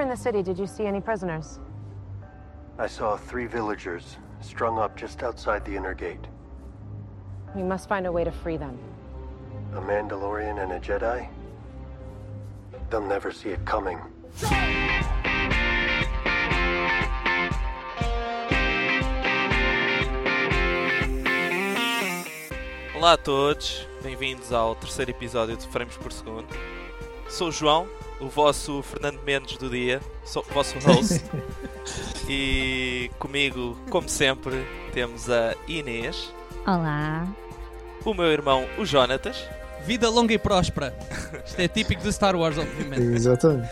[0.00, 1.58] were in the city, did you see any prisoners?
[2.78, 6.26] I saw three villagers strung up just outside the inner gate.
[7.54, 8.78] We must find a way to free them.
[9.74, 11.28] A Mandalorian and a Jedi?
[12.88, 13.98] They'll never see it coming.
[22.96, 26.48] Olá a todos, bem-vindos ao terceiro episódio de Frames por Segundo.
[27.28, 27.88] Sou o João,
[28.20, 31.22] o vosso Fernando Mendes do dia, sou o vosso host.
[32.28, 36.32] e comigo, como sempre, temos a Inês,
[36.66, 37.26] Olá.
[38.04, 39.48] o meu irmão, o Jonatas,
[39.84, 40.94] Vida longa e próspera.
[41.44, 43.02] Isto é típico de Star Wars, obviamente.
[43.02, 43.70] Exatamente.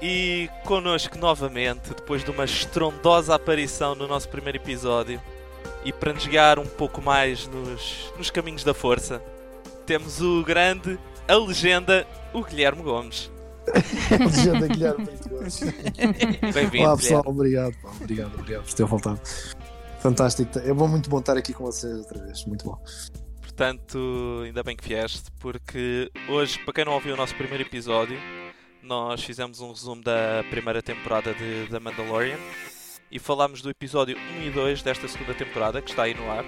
[0.00, 5.20] e connosco novamente, depois de uma estrondosa aparição no nosso primeiro episódio,
[5.84, 9.22] e para nos guiar um pouco mais nos, nos caminhos da força,
[9.86, 13.30] temos o grande, a legenda, o Guilherme Gomes.
[14.10, 15.06] Legenda Guilherme.
[16.52, 19.20] Bem-vindo, Olá pessoal, obrigado, pá, obrigado, obrigado por ter voltado.
[20.00, 22.78] Fantástico, é bom muito bom estar aqui com vocês outra vez, muito bom.
[23.40, 28.18] Portanto, ainda bem que vieste, porque hoje, para quem não ouviu o nosso primeiro episódio,
[28.82, 32.38] nós fizemos um resumo da primeira temporada de The Mandalorian
[33.10, 36.44] e falámos do episódio 1 e 2 desta segunda temporada, que está aí no ar.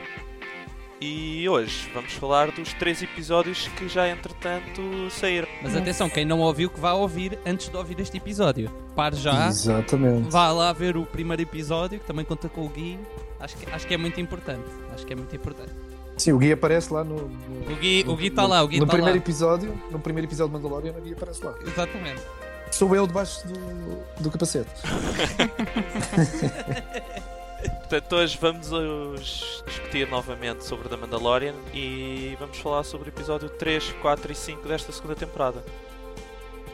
[0.98, 4.80] E hoje vamos falar dos três episódios que já entretanto
[5.10, 5.46] saíram.
[5.62, 8.70] Mas atenção, quem não ouviu, que vá ouvir antes de ouvir este episódio.
[8.94, 10.30] Pare já, Exatamente.
[10.30, 12.98] vá lá ver o primeiro episódio, que também conta com o Gui.
[13.38, 14.64] Acho que, acho que é muito importante.
[14.94, 15.70] Acho que é muito importante.
[16.16, 17.28] Sim, o Gui aparece lá no.
[17.28, 19.22] no O Gui, o Gui está no- lá, o Gui no está primeiro lá.
[19.22, 21.54] episódio, no primeiro episódio de Mandalorian, o Gui aparece lá.
[21.62, 22.22] Exatamente.
[22.70, 24.70] Sou eu debaixo do, do capacete.
[27.68, 33.48] Portanto, hoje vamos os discutir novamente sobre The Mandalorian e vamos falar sobre o episódio
[33.48, 35.64] 3, 4 e 5 desta segunda temporada.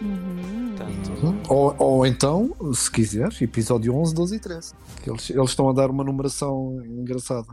[0.01, 0.75] Uhum.
[0.77, 4.75] Portanto, Ou, ou então, se quiser, episódio 11, 12 e 13.
[5.03, 7.47] Que eles, eles estão a dar uma numeração engraçada.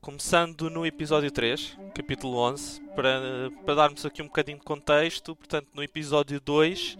[0.00, 5.68] Começando no episódio 3, capítulo 11, para, para darmos aqui um bocadinho de contexto, portanto,
[5.74, 6.98] no episódio 2,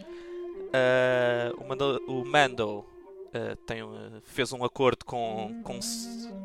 [0.72, 2.84] eh, o, Mando, o Mando
[3.32, 5.78] eh, tem, um- fez um acordo com, com,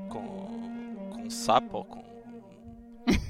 [0.10, 2.04] com, com um sapo ou com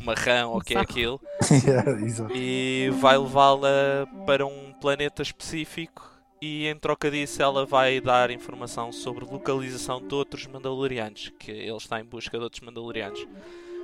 [0.01, 1.19] uma rã ou o que é aquilo.
[1.65, 1.91] Yeah,
[2.35, 6.09] e vai levá-la para um planeta específico
[6.41, 11.77] e em troca disso ela vai dar informação sobre localização de outros Mandalorianos, que ele
[11.77, 13.25] está em busca de outros Mandalorianos.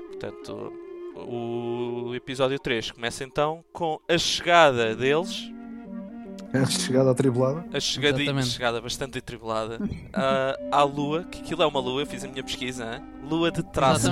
[0.08, 0.74] Portanto,
[1.16, 5.50] o episódio 3 começa então com a chegada deles,
[6.54, 7.66] É chegada atribulada.
[7.74, 8.48] a chegada, Exatamente.
[8.50, 9.80] chegada bastante atribulada,
[10.14, 13.04] à, à Lua, que aquilo é uma Lua, eu fiz a minha pesquisa, hein?
[13.28, 14.12] Lua de traço.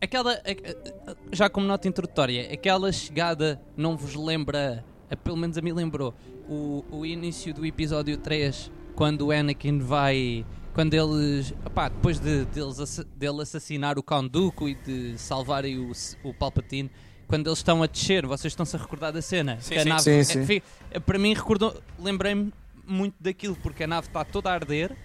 [0.00, 5.56] Aquela, a- a- já como nota introdutória, aquela chegada não vos lembra, a- pelo menos
[5.56, 6.14] a mim lembrou,
[6.48, 10.44] o, o início do episódio 3, quando o Anakin vai.
[10.74, 11.54] Quando eles.
[11.64, 15.92] Opá, depois de, deles, assa- dele assassinar o Count Dooku e de salvarem o,
[16.24, 16.90] o Palpatine,
[17.28, 19.58] quando eles estão a descer, vocês estão-se a recordar da cena?
[19.60, 19.88] Sim, Que a sim.
[19.88, 20.46] nave- Sim, é- sim.
[20.46, 20.62] fi-
[21.00, 22.52] para mim, recordou, lembrei-me
[22.86, 24.96] muito daquilo, porque a nave está toda a arder,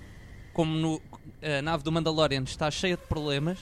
[0.53, 1.01] como no,
[1.41, 3.57] a nave do Mandalorian está cheia de problemas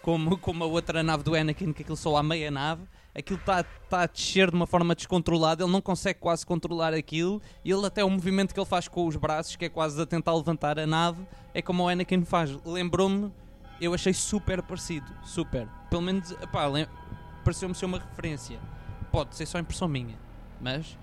[0.00, 2.82] como, como a outra nave do Anakin, que aquilo só há meia nave,
[3.14, 7.42] aquilo está tá a descer de uma forma descontrolada, ele não consegue quase controlar aquilo,
[7.64, 10.06] e ele até o movimento que ele faz com os braços, que é quase a
[10.06, 11.20] tentar levantar a nave,
[11.52, 12.56] é como o Anakin faz.
[12.64, 13.30] Lembrou-me,
[13.80, 15.68] eu achei super parecido, super.
[15.90, 16.66] Pelo menos, pá,
[17.48, 18.58] pareceu-me ser uma referência.
[19.10, 20.14] Pode ser só impressão minha,
[20.60, 20.98] mas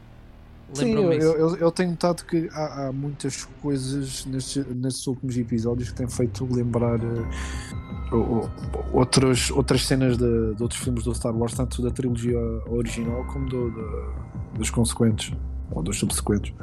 [0.74, 5.90] Sim, eu, eu, eu- tenho notado que há, há muitas coisas nestes, nestes últimos episódios
[5.90, 8.50] que têm feito lembrar eh, o- o-
[8.94, 13.48] outras, outras cenas de, de outros filmes do Star Wars, tanto da trilogia original como
[13.50, 14.14] do, da-
[14.58, 15.34] dos consequentes
[15.72, 16.54] ou dos subsequentes.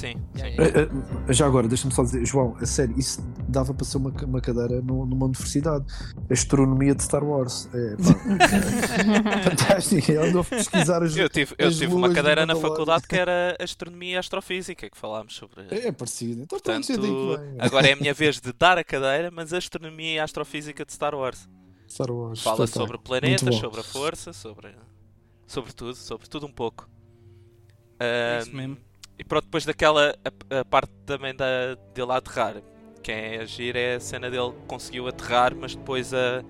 [0.00, 0.42] Sim, sim.
[0.42, 0.88] Eh,
[1.28, 4.40] eh, Já agora, deixa-me só dizer, João, a sério, isso dava para ser uma, uma
[4.40, 5.84] cadeira numa universidade.
[6.30, 7.68] Astronomia de Star Wars.
[7.74, 10.10] É, pá, fantástico.
[10.10, 11.16] Eu ando a pesquisar as.
[11.16, 14.96] Eu tive, eu as tive uma cadeira na faculdade que era Astronomia e Astrofísica, que
[14.96, 15.62] falámos sobre.
[15.70, 16.42] É, é parecido.
[16.42, 17.56] Então, Portanto, bem.
[17.58, 21.14] agora é a minha vez de dar a cadeira, mas Astronomia e Astrofísica de Star
[21.14, 21.48] Wars.
[21.88, 22.40] Star Wars.
[22.42, 22.86] Fala espetáculo.
[22.86, 24.74] sobre planetas, sobre a força, sobre,
[25.46, 26.88] sobre tudo, sobre tudo um pouco.
[27.98, 28.76] É Ahm, isso mesmo.
[29.20, 30.14] E pronto, depois daquela
[30.50, 31.44] a, a parte também da,
[31.94, 32.54] dele a aterrar.
[33.02, 36.42] Quem é agir é a cena dele que conseguiu aterrar, mas depois a,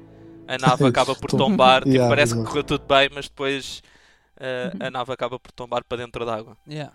[0.47, 1.81] a nave acaba por Tom- tombar.
[1.83, 3.83] Tipo, Yeah, parece que correu tudo bem, mas depois
[4.39, 6.57] ah, a nave acaba por tombar para dentro d'água.
[6.69, 6.93] Yeah.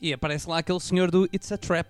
[0.00, 1.86] E aparece lá aquele senhor do It's a Trap,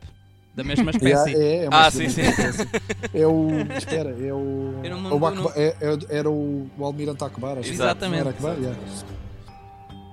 [0.57, 1.31] da mesma espécie.
[1.31, 2.23] Yeah, é, é uma Ah, sim, sim.
[2.23, 2.69] espécie.
[3.15, 3.49] É o.
[3.79, 4.81] Espera, é o.
[4.83, 7.75] Eu não- o eu Akbar- não- é- é- era o, o Almirante Akbar, acho que
[7.75, 8.21] Exatamente.
[8.23, 8.57] Era Akbar?
[8.59, 8.77] Yeah.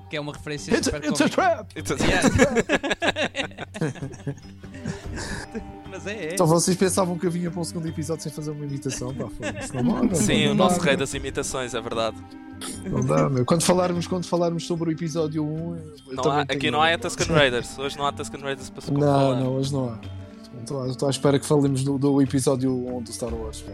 [0.09, 1.68] Que é uma referência It's, super it's a trap!
[1.77, 1.98] It's a-
[5.89, 6.33] Mas é, é.
[6.33, 9.13] Então vocês pensavam que eu vinha para um segundo episódio sem fazer uma imitação?
[9.13, 9.27] Pá,
[9.74, 10.83] não dá, não, Sim, não o dá, nosso não.
[10.86, 12.18] rei das imitações, é verdade.
[12.86, 13.45] Não dá, meu.
[13.45, 15.77] Quando falarmos, quando falarmos sobre o episódio 1,
[16.10, 17.77] eu Não há- aqui não há Tusken Raiders.
[17.77, 19.36] Hoje não há Tusken Raiders para se Não, falar.
[19.39, 20.00] não, hoje não há.
[20.62, 23.62] Estou à- Estou à espera que falemos do, do episódio 1 do Star Wars.
[23.62, 23.71] pá.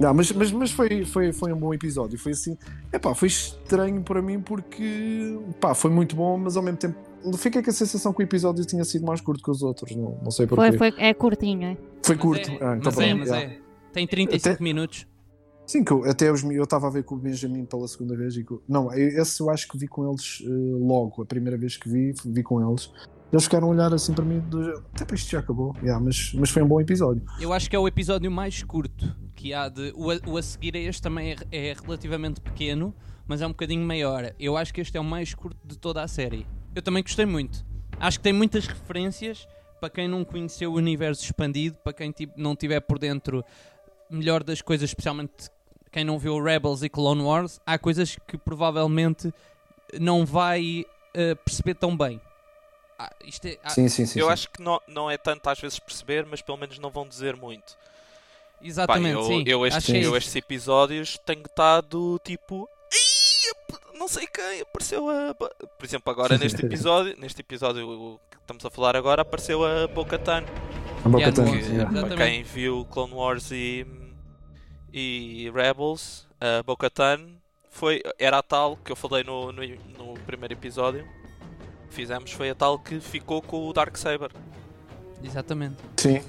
[0.00, 2.18] Não, mas, mas, mas foi, foi, foi um bom episódio.
[2.18, 2.56] Foi assim.
[2.92, 6.96] Epá, foi estranho para mim porque pá, foi muito bom, mas ao mesmo tempo
[7.36, 9.94] fiquei com a sensação que o episódio tinha sido mais curto que os outros.
[9.96, 10.76] Não, não sei porquê.
[10.76, 11.76] Foi, foi, é curtinho, é?
[12.02, 12.50] Foi Mas curto.
[12.50, 13.40] é, Ah, então mas é, pronto, mas já.
[13.40, 13.58] é.
[13.92, 15.06] Tem 35 Até- minutos.
[15.66, 18.34] Sim, que eu, até os, eu estava a ver com o Benjamin pela segunda vez
[18.36, 21.76] e com, não, esse eu acho que vi com eles eh, logo, a primeira vez
[21.76, 22.90] que vi, vi com eles.
[23.30, 26.50] Eles ficaram a olhar assim para mim, do, para isto já acabou, Yeah, mas, mas
[26.50, 27.22] foi um bom episódio.
[27.38, 29.92] Eu acho que é o episódio mais curto que há de.
[29.94, 32.94] O a, o a seguir a este também é, é relativamente pequeno,
[33.26, 34.32] mas é um bocadinho maior.
[34.40, 36.46] Eu acho que este é o mais curto de toda a série.
[36.74, 37.66] Eu também gostei muito.
[38.00, 39.46] Acho que tem muitas referências
[39.78, 43.44] para quem não conheceu o universo expandido, para quem tipo, não tiver por dentro
[44.10, 45.50] melhor das coisas, especialmente
[45.92, 49.32] quem não viu Rebels e Clone Wars, há coisas que provavelmente
[50.00, 50.84] não vai
[51.14, 52.20] eh, perceber tão bem.
[52.98, 54.18] Ah, isto é- ah, Sim, sim, sim.
[54.18, 54.32] Eu sim.
[54.32, 57.36] acho que não, não é tanto às vezes perceber, mas pelo menos não vão dizer
[57.36, 57.74] muito.
[57.74, 59.44] Pá, exatamente, eu, sim.
[59.46, 62.68] eu, estes, é eu estes episódios tenho estado tipo.
[62.92, 65.32] "Ih, Não sei quem apareceu a.
[65.34, 70.44] Por exemplo, agora neste episódio, neste episódio que estamos a falar agora, apareceu a Bo-Katan.
[71.04, 72.08] A boca Yeah, yeah.
[72.08, 73.86] Para quem viu Clone Wars e,
[74.92, 77.28] e Rebels, a Bo-Katan
[77.70, 81.06] foi, era a tal que eu falei no, no, no primeiro episódio
[81.90, 84.30] fizemos, foi a tal que ficou com o Darksaber.
[85.22, 85.76] Exatamente.
[85.96, 86.20] Sim.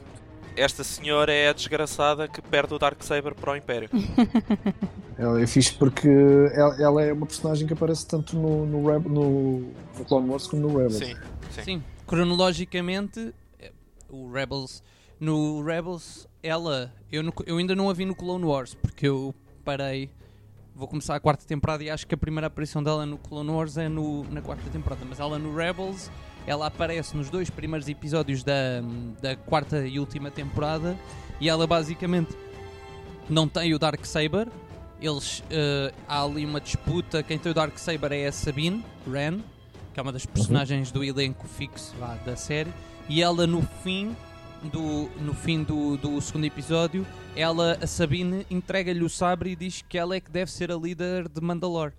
[0.58, 3.90] Esta senhora é a desgraçada que perde o Darksaber para o Império.
[5.18, 6.08] Ela é fixe porque
[6.54, 9.60] ela, ela é uma personagem que aparece tanto no, no, Reb- no,
[9.98, 10.96] no Clone Wars como no Rebels.
[10.96, 11.14] Sim,
[11.52, 11.62] sim.
[11.64, 13.74] Sim, cronologicamente, eh,
[14.10, 14.82] o Rebels.
[15.20, 16.94] No Rebels, ela.
[17.12, 19.36] Eu, no- eu ainda não a vi no Clone Wars, porque eu
[19.66, 20.10] parei.
[20.80, 23.78] Vou começar a quarta temporada e acho que a primeira aparição dela no Clone Wars
[23.78, 25.02] é no, na quarta temporada.
[25.08, 26.10] Mas ela no Rebels,
[26.48, 28.82] ela aparece nos dois primeiros episódios da,
[29.22, 30.98] da quarta e última temporada.
[31.42, 32.34] E ela basicamente
[33.30, 34.48] não tem o Darksaber.
[35.02, 35.44] Eles.
[35.50, 37.22] eh, há ali uma disputa.
[37.24, 39.44] Quem tem o Darksaber é a Sabine Wren
[39.94, 42.72] que é uma das personagens do elenco fixo vá, da série,
[43.08, 44.16] e ela no fim
[44.64, 47.06] do, no fim do, do segundo episódio,
[47.36, 50.76] ela, a Sabine, entrega-lhe o sabre e diz que ela é que deve ser a
[50.76, 51.94] líder de Mandalore.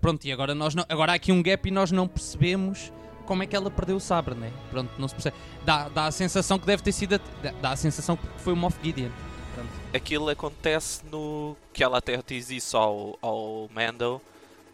[0.00, 2.92] Pronto, e agora, nós não, agora há aqui um gap e nós não percebemos
[3.26, 4.50] como é que ela perdeu o sabre, né?
[4.70, 5.36] Pronto, não se percebe.
[5.64, 7.20] Dá, dá a sensação que deve ter sido.
[7.42, 9.10] Dá, dá a sensação que foi o Moff Gideon.
[9.54, 9.68] Pronto.
[9.92, 11.54] Aquilo acontece no.
[11.72, 14.18] que ela até diz isso ao, ao Mando,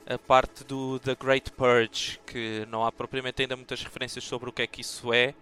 [0.06, 4.52] a parte do The Great Purge, que não há propriamente ainda muitas referências sobre o
[4.52, 5.34] que é que isso é,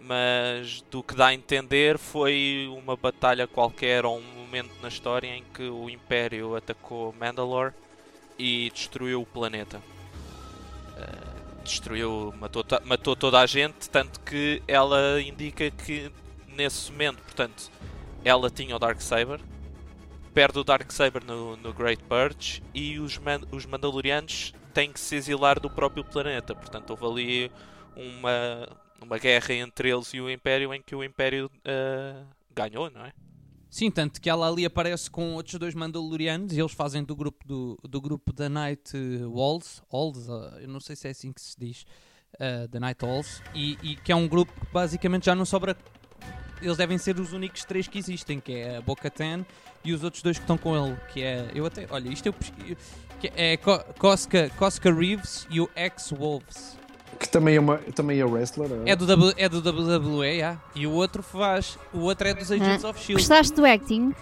[0.00, 5.28] mas do que dá a entender foi uma batalha qualquer ou um momento na história
[5.28, 7.74] em que o Império atacou Mandalore
[8.38, 9.82] e destruiu o planeta.
[10.96, 16.10] Uh, destruiu, matou, matou toda a gente, tanto que ela indica que
[16.48, 17.70] nesse momento, portanto,
[18.24, 19.40] ela tinha o Darksaber,
[20.32, 25.16] perde o Darksaber no, no Great Purge e os, Man- os Mandalorianos têm que se
[25.16, 26.54] exilar do próprio planeta.
[26.54, 27.52] Portanto, houve ali
[27.96, 28.68] uma,
[29.00, 32.24] uma guerra entre eles e o Império em que o Império ah,
[32.54, 33.12] ganhou, não é?
[33.68, 37.46] Sim, tanto que ela ali aparece com outros dois Mandalorianos e eles fazem do grupo
[37.46, 41.40] do, do grupo da Night Walls, Walls uh, eu não sei se é assim que
[41.42, 41.84] se diz,
[42.34, 45.76] uh, da Night Walls, e, e que é um grupo que basicamente já não sobra.
[46.62, 49.44] Eles devem ser os únicos três que existem, que é a Bo-Katan
[49.84, 51.50] e os outros dois que estão com ele, que é.
[51.54, 51.86] Eu até.
[51.90, 52.34] Olha, isto eu
[53.20, 56.78] que é Co- Cosca, Cosca Reeves e o X-Wolves.
[57.18, 58.68] Que também é, uma, também é wrestler.
[58.84, 60.60] É do, W- é do WWE, yeah.
[60.74, 61.78] e o outro faz.
[61.92, 63.22] O outro é dos Agents of Shield.
[63.22, 64.14] Gostaste do acting?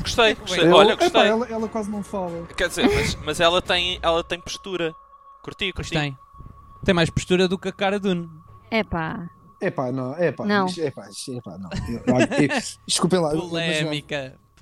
[0.00, 0.64] Gostei, gostei.
[0.66, 1.22] Eu- Olha, epá, gostei.
[1.28, 2.46] ela, ela quase não fala.
[2.56, 4.94] Quer dizer, mas, mas ela, tem, ela tem postura.
[5.42, 5.90] Curti, curti.
[5.92, 6.16] tem.
[6.84, 8.28] Tem mais postura do que a cara Dune.
[8.70, 9.28] Epá,
[9.60, 10.66] Epá, não, epá, Não.
[10.66, 11.70] epá, epá, não.
[11.88, 13.32] Eu- olha, eu- Desculpem lá.
[13.34, 13.82] mas,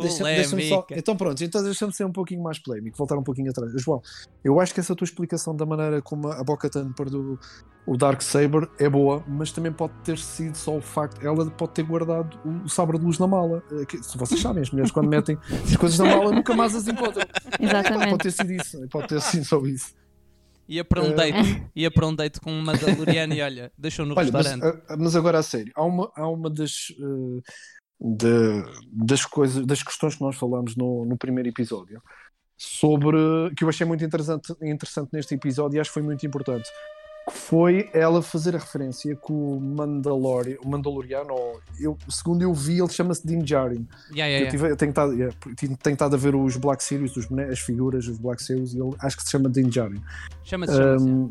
[0.08, 0.24] Polémica.
[0.24, 3.50] Deixa- deixa-me só- então pronto, então deixa-me ser um pouquinho mais polémico, voltar um pouquinho
[3.50, 3.70] atrás.
[3.80, 4.00] João,
[4.42, 7.38] eu acho que essa tua explicação da maneira como a Bo-Katan perdeu
[7.86, 11.72] o Dark Saber é boa, mas também pode ter sido só o facto, ela pode
[11.72, 13.62] ter guardado o sabre de luz na mala.
[13.72, 16.74] Eh, que- Se vocês sabem, as mulheres quando metem as coisas na mala nunca mais
[16.74, 17.24] as encontram.
[17.50, 18.18] Pode exatamente.
[18.18, 19.94] ter sido isso, pode ter sido só isso.
[20.68, 21.66] Ia para um date.
[21.74, 24.82] Ia para um date com uma Mandaloriana e olha, deixou no Olha, mas, restaurante.
[24.88, 27.40] ah, mas agora a sério, há uma, há uma das, eh,
[28.00, 32.02] da- das coisas, das questões que nós falámos no, no primeiro episódio
[32.56, 33.16] sobre
[33.56, 36.68] que eu achei muito interessante, interessante neste episódio e acho que foi muito importante.
[37.30, 41.34] Que foi ela fazer a referência que o Mandalorian, o Mandaloriano,
[41.78, 43.86] eu, segundo eu vi, ele chama-se Din Djarin.
[44.10, 44.50] Yeah, yeah, Eu, yeah.
[44.50, 47.60] tive, eu tenho, estado, yeah, tenho tenho estado a ver os Black Series, os as
[47.60, 50.02] figuras dos Black Series, e ele, acho que se chama Din Djarin.
[50.44, 50.72] Chama-se.
[50.80, 51.30] Um,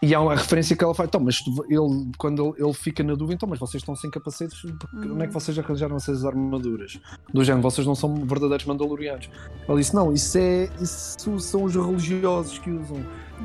[0.00, 3.14] e há uma referência que ela faz, então, mas ele, quando ele, ele fica na
[3.14, 7.00] dúvida, então, mas vocês estão sem capacetes, porque onde é que vocês arranjaram essas armaduras?
[7.32, 9.28] Do género, vocês não são verdadeiros Mandalorianos.
[9.68, 12.98] Ele disse, não, isso, é, isso são os religiosos que usam.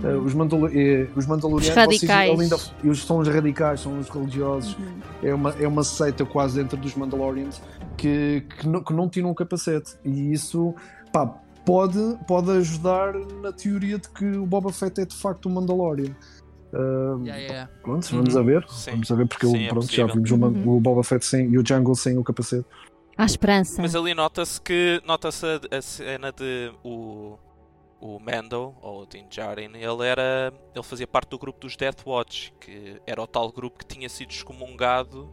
[0.04, 2.32] Uh, os, Mandalo eh, os Mandalorianos, Os radicais.
[2.32, 4.76] Vocês, ainda, eles são os radicais, são os religiosos.
[4.76, 5.00] Uhum.
[5.22, 7.62] É uma, é uma seita quase dentro dos Mandalorians
[7.96, 9.96] que, que, não, que não tiram um capacete.
[10.04, 10.74] E isso,
[11.12, 15.54] pá, pode, pode ajudar na teoria de que o Boba Fett é de facto um
[15.54, 16.16] Mandalorian.
[16.74, 17.72] Uh, Yeah, yeah.
[17.84, 18.66] Pronto, vamos a ver.
[18.70, 18.92] Sim.
[18.92, 20.14] Vamos a ver porque Sim, ele, é pronto, já possível.
[20.16, 20.78] vimos o, Man- Uhum.
[20.78, 22.66] o Boba Fett sem, e o Jungle sem o capacete.
[23.16, 23.80] Há esperança.
[23.82, 27.38] Mas ali nota-se que nota-se a, a cena de o,
[28.02, 30.52] o Mando, ou o Din Djarin, ele era.
[30.74, 34.10] ele fazia parte do grupo dos Death Watch, que era o tal grupo que tinha
[34.10, 35.30] sido excomungado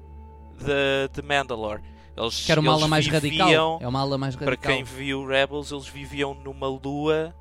[0.58, 1.80] de, de Mandalore.
[2.17, 3.79] Eles, Que era uma ala mais radical.
[3.81, 4.73] É uma ala mais Para radical.
[4.73, 7.35] quem viu Rebels, eles viviam numa lua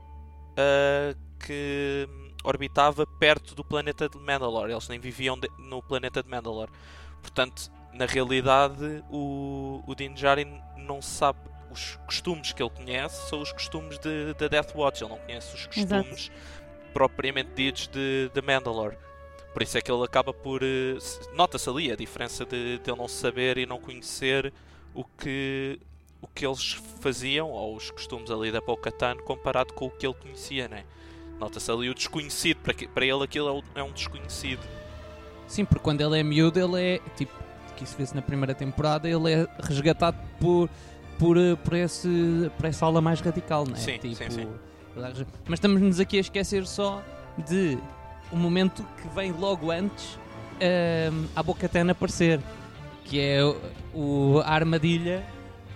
[0.58, 2.08] ah, que
[2.44, 4.72] orbitava perto do planeta de Mandalore.
[4.72, 6.72] Eles nem viviam de- no planeta de Mandalore.
[7.22, 11.40] Portanto, na realidade, o, o Din Djarin não sabe.
[11.72, 15.04] Os costumes que ele conhece são os costumes de, de Death Watch.
[15.04, 16.04] Ele não conhece os Exato.
[16.10, 16.32] costumes
[16.94, 18.98] propriamente ditos de, de Mandalore.
[19.54, 20.62] Por isso é que ele acaba por.
[20.64, 24.54] eh, se- Nota-se ali a diferença de, de ele não saber e não conhecer
[24.94, 25.80] o que,
[26.22, 30.14] o que eles faziam, ou os costumes ali da Bo-Katan, comparado com o que ele
[30.16, 30.84] conhecia, né?
[31.40, 34.62] Nota-se ali o desconhecido, para, que- para ele aquilo é um- é um desconhecido.
[35.48, 37.32] Sim, porque quando ele é miúdo, ele é tipo,
[37.76, 40.70] que isso vê-se na primeira temporada, ele é resgatado por,
[41.18, 43.78] por, eh, por, esse, por essa aula mais radical, não é?
[43.78, 44.42] Sim, tipo, sim, sim.
[44.98, 47.02] é Mas estamos-nos aqui a esquecer só
[47.48, 47.78] de
[48.32, 50.18] o momento que vem logo antes
[50.60, 52.40] ehm, a Bocatana aparecer,
[53.06, 53.56] que é o,
[53.94, 55.24] o- a armadilha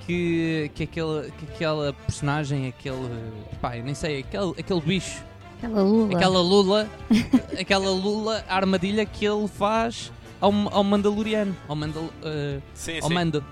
[0.06, 2.98] que, que, aquele, que aquela personagem, aquele.
[2.98, 5.24] Eu nem sei, aquele, aquele bicho
[5.58, 6.16] Aquela lula.
[6.18, 6.90] aquela lula,
[7.60, 13.08] aquela lula a armadilha que ele faz ao, ao Mandaloriano, ao, Mandal, eh, Sim, ao
[13.08, 13.14] sim.
[13.14, 13.44] Mando,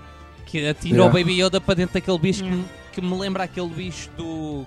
[0.44, 1.10] que atira Yeah.
[1.10, 2.62] o Baby Yoda para dentro daquele bicho que, Yeah.
[2.68, 4.66] me, que me lembra aquele bicho do.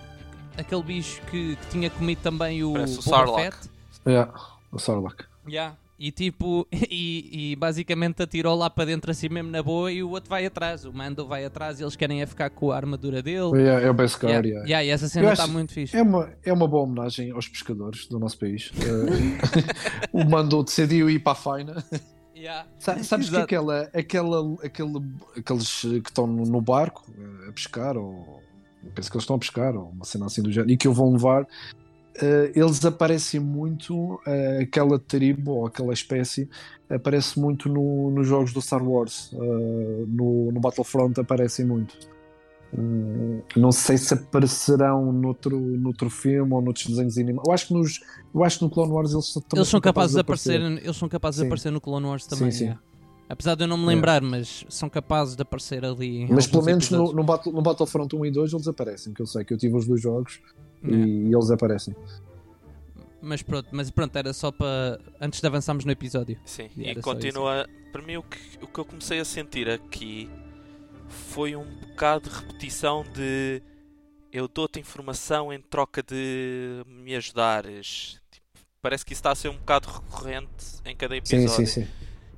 [0.58, 3.54] aquele bicho que, que tinha comido também o, Parece o Sarlacc.
[3.58, 3.70] Fett.
[4.08, 4.34] Yeah,
[4.72, 5.24] o Sarlacc.
[5.48, 5.76] Yeah.
[5.98, 10.10] E tipo, e, e basicamente atirou lá para dentro assim mesmo na boa e o
[10.10, 10.84] outro vai atrás.
[10.84, 13.52] O Mando vai atrás e eles querem é ficar com a armadura dele.
[13.62, 14.48] Yeah, é o Beskar, Yeah.
[14.48, 14.66] yeah.
[14.68, 15.96] Yeah, e essa Eu cena está muito fixe.
[15.96, 18.72] É uma, é uma boa homenagem aos pescadores do nosso país.
[18.78, 21.84] Eh, o mandou decidiu ir para a faina.
[22.36, 22.68] Yeah.
[22.78, 23.46] Sa- Sabes que Exato.
[23.46, 25.02] aquela, aquela, aquele,
[25.38, 28.42] aqueles que estão no, barco eh, a pescar, ou
[28.84, 30.88] eu penso que eles estão a pescar, ou uma cena assim do género, e que
[30.90, 31.48] o vão levar,
[32.22, 36.50] eh, eles aparecem muito, eh, aquela tribo ou aquela espécie
[36.90, 41.98] aparece muito no, nos jogos do Star Wars, eh, no, no Battlefront aparecem muito.
[43.56, 47.48] Não sei se aparecerão noutro, noutro filme ou noutros desenhos animados.
[47.48, 48.02] Eu acho que nos,
[48.34, 51.08] eu acho que no Clone Wars eles, também Eles são capazes de aparecer, eles são
[51.08, 51.48] capazes de Sim.
[51.48, 52.52] aparecer no Clone Wars também.
[52.52, 52.66] sim.
[52.66, 52.82] yeah.
[53.28, 56.24] Apesar de eu não me lembrar, mas são capazes de aparecer ali.
[56.24, 59.22] em Mas pelo menos no, no, Battle, no Battlefront 1 e 2 eles aparecem, que
[59.22, 60.40] eu sei que eu tive os dois jogos
[60.84, 61.08] Yeah.
[61.08, 61.96] e, eles aparecem.
[63.22, 66.38] Mas pronto, mas pronto, era só para antes de avançarmos no episódio.
[66.46, 67.68] Sim, E e continua.
[67.92, 70.30] Para mim, o que, o que eu comecei a sentir aqui
[71.08, 73.62] foi um bocado de repetição de
[74.32, 78.20] eu dou-te informação em troca de me ajudares.
[78.30, 78.46] Tipo,
[78.82, 81.50] parece que isso está a ser um bocado recorrente em cada Sim, episódio.
[81.50, 81.88] sim, sim.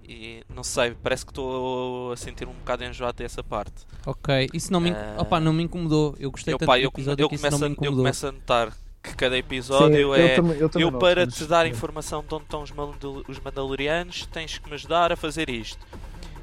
[0.08, 3.86] E não sei, parece que estou a sentir um bocado enjoado dessa parte.
[4.06, 5.16] Ok, isso não me, inc- Ah.
[5.22, 6.16] opa, não me incomodou.
[6.18, 7.76] Eu gostei Eu, tanto pá, do eu, episódio eu que isso começo, não a, me
[7.76, 7.98] eu incomodou.
[8.04, 8.74] começo a notar
[9.04, 10.32] que cada episódio Sim, é.
[10.32, 11.70] eu também, eu também Eu, para te dar é.
[11.70, 15.86] informação de onde estão os, Mandal- os Mandalorianos, tens que me ajudar a fazer isto.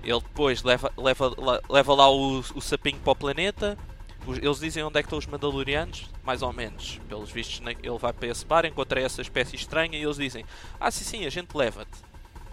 [0.02, 1.34] Ele depois leva, leva,
[1.70, 3.78] leva lá o, o sapinho para o planeta.
[4.26, 7.00] Os- Eles dizem onde é que estão os Mandalorianos, mais ou menos.
[7.08, 10.44] Pelos vistos, ele vai para esse bar, encontra essa espécie estranha e eles dizem:
[10.78, 11.98] Ah, sim, sim, a gente leva-te.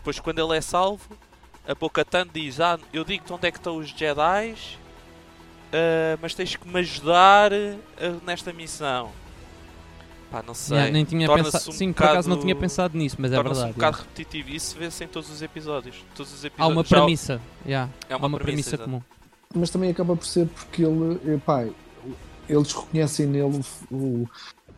[0.02, 1.08] Depois, quando ele é salvo,
[1.68, 4.56] a Bo-Katan diz: Ah, eu digo-te onde é que estão os Jedi,
[6.22, 9.12] mas tens que me ajudar ah, nesta missão.
[10.32, 10.78] Pá, não sei.
[10.78, 13.36] Yeah, nem tinha pensado, um sim, por acaso não bocado- tinha pensado nisso, mas é
[13.36, 13.72] Torna-se verdade.
[13.72, 14.10] um bocado yeah.
[14.10, 14.50] repetitivo.
[14.56, 15.96] Isso vê-se em todos os episódios.
[16.16, 18.84] Todos os Há episódios uma já- premissa, yeah, É há uma, uma premissa exato.
[18.86, 19.02] comum.
[19.54, 21.68] Mas também acaba por ser porque ele, pá,
[22.48, 24.30] eles reconhecem nele o, o,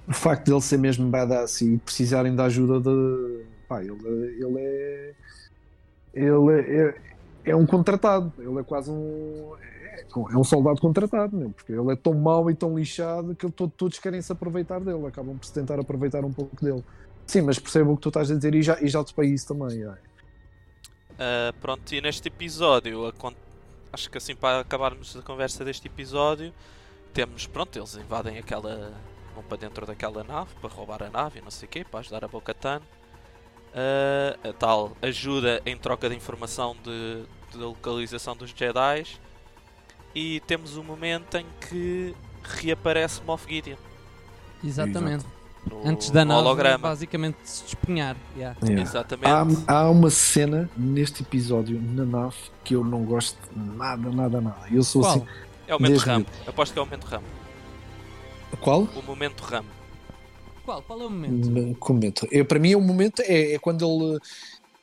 [0.08, 3.53] o facto de ele ser mesmo badass e precisarem da ajuda de.
[3.74, 3.98] Pá, ele,
[4.40, 5.14] ele é.
[6.14, 9.56] Ele é, é, é um contratado, ele é quase um.
[10.32, 13.54] é um soldado contratado, meu, porque ele é tão mau e tão lixado que ele-
[13.54, 16.84] to- todos querem se aproveitar dele, acabam por se tentar aproveitar um pouco dele.
[17.26, 19.48] Sim, mas percebo o que tu estás a dizer e já, e já topei isso
[19.48, 19.84] também.
[19.84, 19.94] é.
[21.18, 23.12] Ah, pronto, e neste episódio,
[23.92, 26.54] acho que assim para acabarmos a conversa deste episódio,
[27.12, 28.94] temos, pronto, eles invadem aquela.
[29.34, 32.02] vão para dentro daquela nave para roubar a nave e não sei o quê, para
[32.02, 32.82] ajudar a Bo-Katan.
[33.76, 39.06] Ah, a tal ajuda em troca de informação de, de localização dos Jedi.
[40.16, 42.14] E temos um momento em que
[42.44, 43.78] reaparece Moff Gideon.
[44.64, 45.26] Exatamente.
[45.70, 46.78] no- Antes da nave, holograma.
[46.90, 48.16] basicamente, se despenhar.
[48.36, 48.56] Yeah.
[48.62, 48.82] Yeah.
[48.84, 49.64] Exatamente.
[49.68, 54.68] Há, há uma cena neste episódio na nave que eu não gosto nada, nada, nada.
[54.72, 55.16] Eu sou Qual?
[55.16, 55.26] assim.
[55.68, 56.26] É o momento Desde- RAM.
[56.46, 57.22] Aposto que é o momento RAM.
[58.62, 58.82] Qual?
[58.96, 59.64] O momento RAM.
[60.66, 60.82] Qual?
[60.82, 61.76] Qual é o momento?
[61.80, 62.28] Comento.
[62.32, 64.20] Eu, para mim, o momento é, é quando ele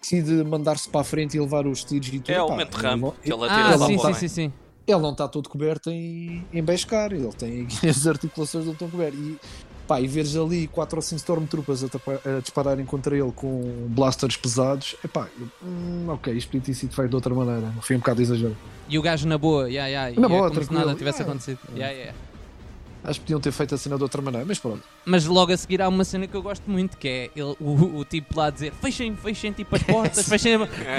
[0.01, 2.31] decide mandar-se para a frente e levar os tiros e tudo.
[2.31, 2.97] É o momento ele RAM.
[2.97, 4.29] não- Que ele Ah, atira lá sim, para o sim, bem.
[4.29, 4.53] sim, sim.
[4.87, 9.19] ele não está todo coberto em, em Beskar, ele tem as articulações não estão cobertas.
[9.21, 9.39] E,
[9.87, 11.89] pá, e veres ali 4 ou 5 Stormtroopers a,
[12.37, 15.29] a dispararem contra ele com blasters pesados, é pá,
[15.63, 18.57] hum, ok, isto podia ter sido feito de outra maneira, foi um bocado exagero.
[18.89, 21.19] E o gajo na boa, yeah, yeah, Na e é boa, como se nada tivesse
[21.23, 21.31] Yeah.
[21.33, 21.59] acontecido.
[21.77, 22.19] Yeah, yeah.
[23.03, 24.83] Acho que podiam ter feito a cena de outra maneira, mas pronto.
[25.07, 27.99] Mas logo a seguir há uma cena que eu gosto muito, que é ele- o,
[27.99, 30.53] o tipo lá dizer fechem, fechem tipo as portas, fechem,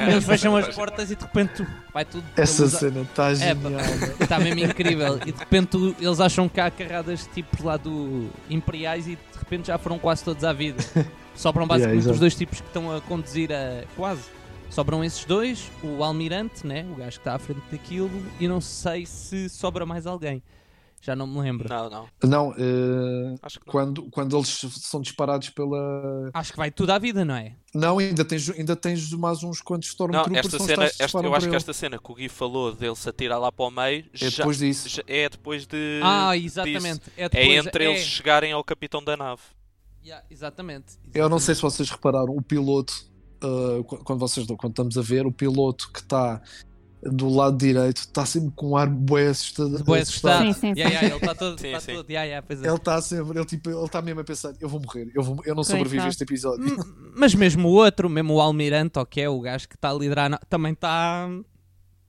[0.09, 2.23] eles fecham as portas e de repente tu- vai tudo.
[2.35, 3.81] Essa eles- cena está É, genial.
[4.19, 5.17] Está mesmo incrível.
[5.25, 9.37] E de repente tu- eles acham que há carradas tipo lá do Imperiais e de
[9.39, 10.83] repente já foram quase todos à vida.
[11.35, 12.13] Sobram Yeah, basicamente exato.
[12.15, 13.83] os dois tipos que estão a conduzir a.
[13.95, 14.23] quase.
[14.69, 16.85] Sobram esses dois, o Almirante, né?
[16.91, 20.41] o gajo que está à frente daquilo, e não sei se sobra mais alguém.
[21.03, 21.67] Já não me lembro.
[21.67, 22.07] Não, não.
[22.23, 23.71] Não, eh, Acho que não.
[23.71, 24.49] quando, quando eles
[24.81, 26.29] são disparados pela.
[26.31, 27.55] Acho que vai tudo à vida, não é?
[27.73, 31.49] Não, ainda tens, ainda tens mais uns quantos Não, Stormtroopers esta cena, esta, eu acho
[31.49, 34.17] que esta cena que o Gui falou dele se atirar lá para o meio É
[34.29, 34.87] já, depois disso.
[34.89, 35.99] já- é depois de.
[36.03, 37.01] ah, exatamente.
[37.17, 39.41] É, É depois, entre é- eles chegarem ao capitão da nave.
[40.05, 40.93] Yeah, exatamente.
[41.13, 41.55] Eu não sei exatamente.
[41.55, 42.93] se vocês repararam, o piloto,
[43.43, 46.41] uh, qu- quando vocês quando estamos a ver, o piloto que está
[47.03, 49.83] do lado direito está sempre com um ar bué assustado.
[49.83, 50.45] Boa assustado.
[50.45, 50.67] Sim, sim, sim.
[50.79, 51.59] Yeah, yeah, ele está todo.
[51.59, 51.95] Sim, tá sim.
[51.95, 52.67] todo yeah, yeah, pois é.
[52.67, 55.41] Ele está sempre, ele tipo, ele está mesmo a pensar, eu vou morrer, eu, vou,
[55.45, 56.77] eu não sobrevivo a este episódio.
[57.15, 59.93] Mas mesmo o outro, mesmo o Almirante, ou que é o gajo que está a
[59.93, 61.27] liderar, também está.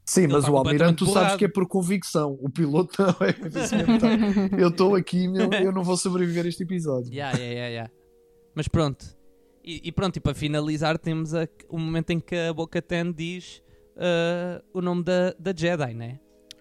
[0.05, 3.09] Sim, Ele mas tá o Almirante tu sabes que é por convicção, o piloto não
[3.27, 3.33] é.
[3.33, 7.11] Tá, eu estou aqui, meu, eu não vou sobreviver a este episódio.
[7.15, 7.91] Yeah, yeah, yeah, yeah.
[8.55, 9.07] Mas pronto.
[9.65, 13.13] E, e pronto, e para finalizar, temos a- o momento em que a Boca Ten
[13.13, 13.63] diz
[13.97, 16.19] ah, o nome da, da Jedi, né?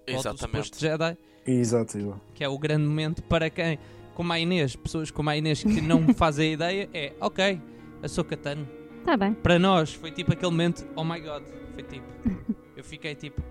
[0.08, 0.80] Exatamente.
[0.80, 3.80] Jedi, Exato, que é o grande momento para quem,
[4.13, 7.62] como a Inês, pessoas como a Inês que não fazem ideia, é ok,
[8.04, 8.67] a Sokatan.
[9.04, 9.34] Tá bem.
[9.34, 12.06] Para nós foi tipo aquele momento, oh my god, foi tipo.
[12.76, 13.41] Eu fiquei tipo,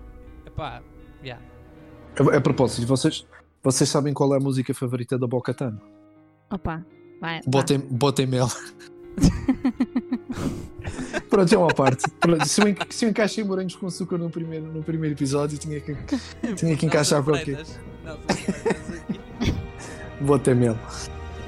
[0.45, 0.81] epá,
[1.23, 1.41] yeah.
[2.17, 3.25] A, a propósito, vocês,
[3.63, 5.79] vocês sabem qual é a música favorita da Bocatan?
[6.51, 6.85] Opa.
[7.21, 7.39] Vai.
[7.45, 8.47] Botem, botem mel.
[11.31, 12.03] Pronto, é uma parte.
[12.19, 15.79] Pronto, se, eu, se eu encaixei morangos com açúcar no primeiro, no primeiro episódio, tinha
[15.79, 15.95] que,
[16.57, 17.61] tinha que encaixar qualquer.
[17.61, 19.55] Aqui.
[20.19, 20.77] Botem mel.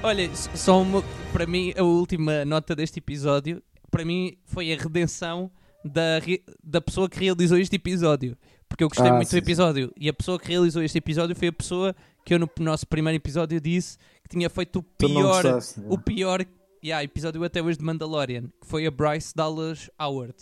[0.02, 5.52] Olha, só uma, para mim, a última nota deste episódio, para mim, foi a redenção
[5.84, 6.22] da,
[6.64, 8.38] da pessoa que realizou este episódio.
[8.70, 9.94] Porque eu gostei Ah, muito sim, do episódio.
[10.00, 13.18] E a pessoa que realizou este episódio foi a pessoa que eu, no nosso primeiro
[13.18, 16.46] episódio, disse que tinha feito o pior, gostaste, o pior
[16.84, 20.36] yeah, episódio até hoje de Mandalorian, que foi a Bryce Dallas Howard.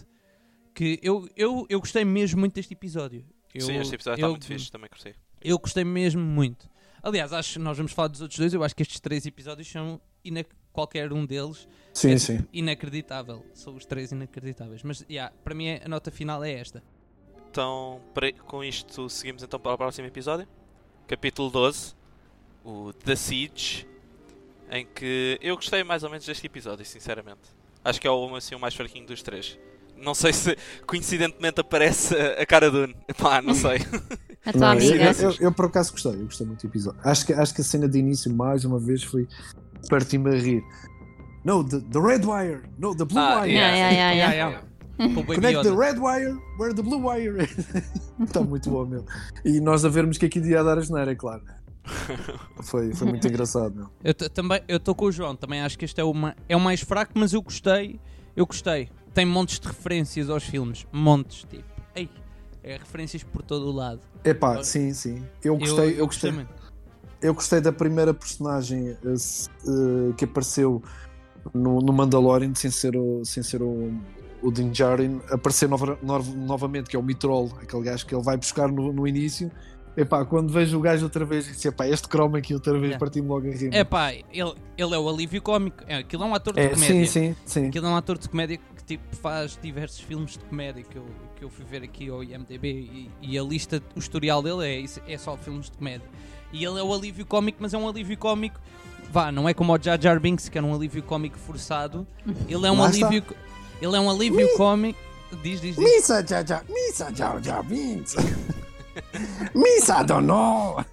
[0.73, 3.25] Que eu, eu, eu gostei mesmo muito deste episódio.
[3.53, 5.15] Eu, Sim, este episódio está eu- muito fixe, também gostei.
[5.41, 6.69] eu gostei mesmo muito.
[7.03, 8.53] Aliás, acho que nós vamos falar dos outros dois.
[8.53, 9.99] Eu acho que estes três episódios são
[10.71, 12.39] qualquer um deles Sim, é sim.
[12.53, 13.43] inacreditável.
[13.53, 14.83] São os três inacreditáveis.
[14.83, 16.81] Mas yeah, para mim a nota final é esta.
[17.49, 17.99] Então,
[18.45, 20.47] com isto, seguimos então para o próximo episódio.
[21.07, 21.93] Capítulo 12,
[22.63, 23.85] o The Siege,
[24.71, 27.39] em que eu gostei mais ou menos deste episódio, sinceramente.
[27.83, 29.57] Acho que é o, assim, o mais fraquinho dos três.
[29.97, 30.57] Não sei se
[30.87, 32.93] coincidentemente aparece a cara do.
[33.17, 33.79] Pá, não sei.
[34.43, 35.21] A tua Não, eu, amiga.
[35.21, 36.99] eu- eu, por acaso gostei, eu gostei muito do episódio.
[37.03, 39.27] Acho que, acho que a cena de início, mais uma vez, foi
[39.87, 40.63] partir-me a rir.
[41.45, 42.63] No, the, the red wire.
[42.79, 43.53] No, the blue Ah, wire.
[43.53, 44.49] Yeah, yeah, yeah, yeah.
[44.99, 47.55] Yeah, Connect the red wire where the blue wire is.
[48.19, 49.05] Está muito bom, meu.
[49.45, 51.43] E nós a vermos que aqui ia dar a geneira, é claro.
[52.61, 53.89] Foi, foi muito engraçado, meu.
[54.03, 55.35] Eu também eu estou com o João.
[55.35, 57.99] Também acho que este é, uma, é o mais fraco, mas eu gostei.
[58.35, 58.89] Eu gostei.
[59.13, 60.85] Tem montes de referências aos filmes.
[60.91, 61.63] Montes, tipo.
[61.95, 62.09] Ei,
[62.63, 63.99] é referências por todo o lado.
[64.23, 65.23] Epá, sim, sim.
[65.43, 66.49] Eu gostei, eu, gostei, muito.
[67.21, 70.81] eu gostei da primeira personagem eh, que apareceu
[71.53, 73.91] no, no Mandalorian, sem ser o, sem ser o,
[74.41, 78.23] o Din Djarin, aparecer nova- nov- novamente, que é o Mitrol, aquele gajo que ele
[78.23, 79.51] vai buscar no, no início
[79.97, 82.83] Epá, quando vejo o gajo outra vez e disse, epá, este croma aqui outra vez
[82.83, 82.99] Yeah.
[82.99, 83.69] parti-me logo a rir.
[83.73, 85.83] É pá, ele, ele é o alívio cómico.
[85.85, 87.05] É, aquilo é um ator de É, comédia.
[87.05, 87.67] sim, sim, sim.
[87.67, 91.05] Aquilo é um ator de comédia que tipo, faz diversos filmes de comédia que eu,
[91.35, 95.13] que eu fui ver aqui ao IMDB e, e a lista, o historial dele é,
[95.13, 96.07] é só filmes de comédia.
[96.53, 98.59] E ele é o alívio cómico, mas é um alívio cómico.
[99.11, 102.07] Vá, não é como o Jar Jar Binks, que era um alívio cómico forçado.
[102.47, 103.07] Ele é um Lá está.
[103.07, 103.23] alívio.
[103.27, 103.35] co-
[103.81, 104.97] Ele é um alívio cómico.
[105.43, 105.77] Diz, diz, diz.
[105.77, 108.15] Missa, já, já, missa, já, já, Binks.
[109.53, 110.83] Missa, don't know.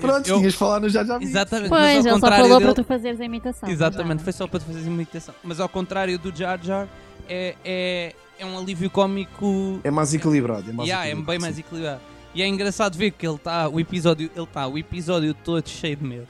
[0.00, 1.30] Pronto, Eu- tinhas de falar no já, já, Binks.
[1.30, 3.68] Exatamente, Pois, ele só falou dele, para tu fazeres a imitação.
[3.68, 4.24] Exatamente, Já.
[4.24, 5.34] foi só para te fazer imitação.
[5.44, 6.88] Mas ao contrário do Jar Jar,
[7.28, 9.80] é, é, é um alívio cómico.
[9.84, 10.70] É mais equilibrado.
[10.70, 11.60] É mais Yeah, é equilibrado, bem mais sim.
[11.60, 12.00] equilibrado.
[12.34, 15.96] E é engraçado ver que ele está o episódio, ele tá o episódio todo cheio
[15.96, 16.28] de medo.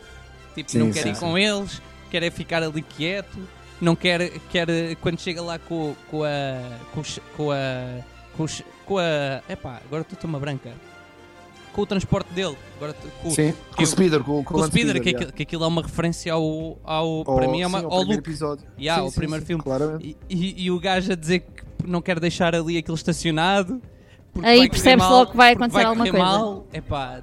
[0.54, 1.20] Tipo, Sim, não quer sim, ir sim.
[1.20, 3.38] com eles, quer é ficar ali quieto,
[3.80, 4.66] não quer, quer
[5.00, 6.58] quando chega lá com, com a
[6.92, 7.02] com,
[7.36, 8.00] com a
[8.36, 10.70] com, os- com a, epá, agora estou uma branca.
[11.72, 14.70] Com o transporte dele, agora com, Sim, com que- o Speeder, com, com o Land
[14.72, 15.18] Speeder, que, yeah.
[15.18, 18.12] aquilo, que aquilo é uma referência ao, ao para mim é uma, sim, ao look.
[18.18, 18.66] episódio.
[18.78, 19.64] Yeah, Sim, o sim, primeiro sim, filme.
[20.02, 23.80] E, e- e o gajo a dizer que não quer deixar ali aquele estacionado.
[24.42, 26.26] Aí vai percebes mal, logo que vai acontecer alguma correr coisa.
[26.38, 26.66] Mal.
[26.74, 27.22] Epá,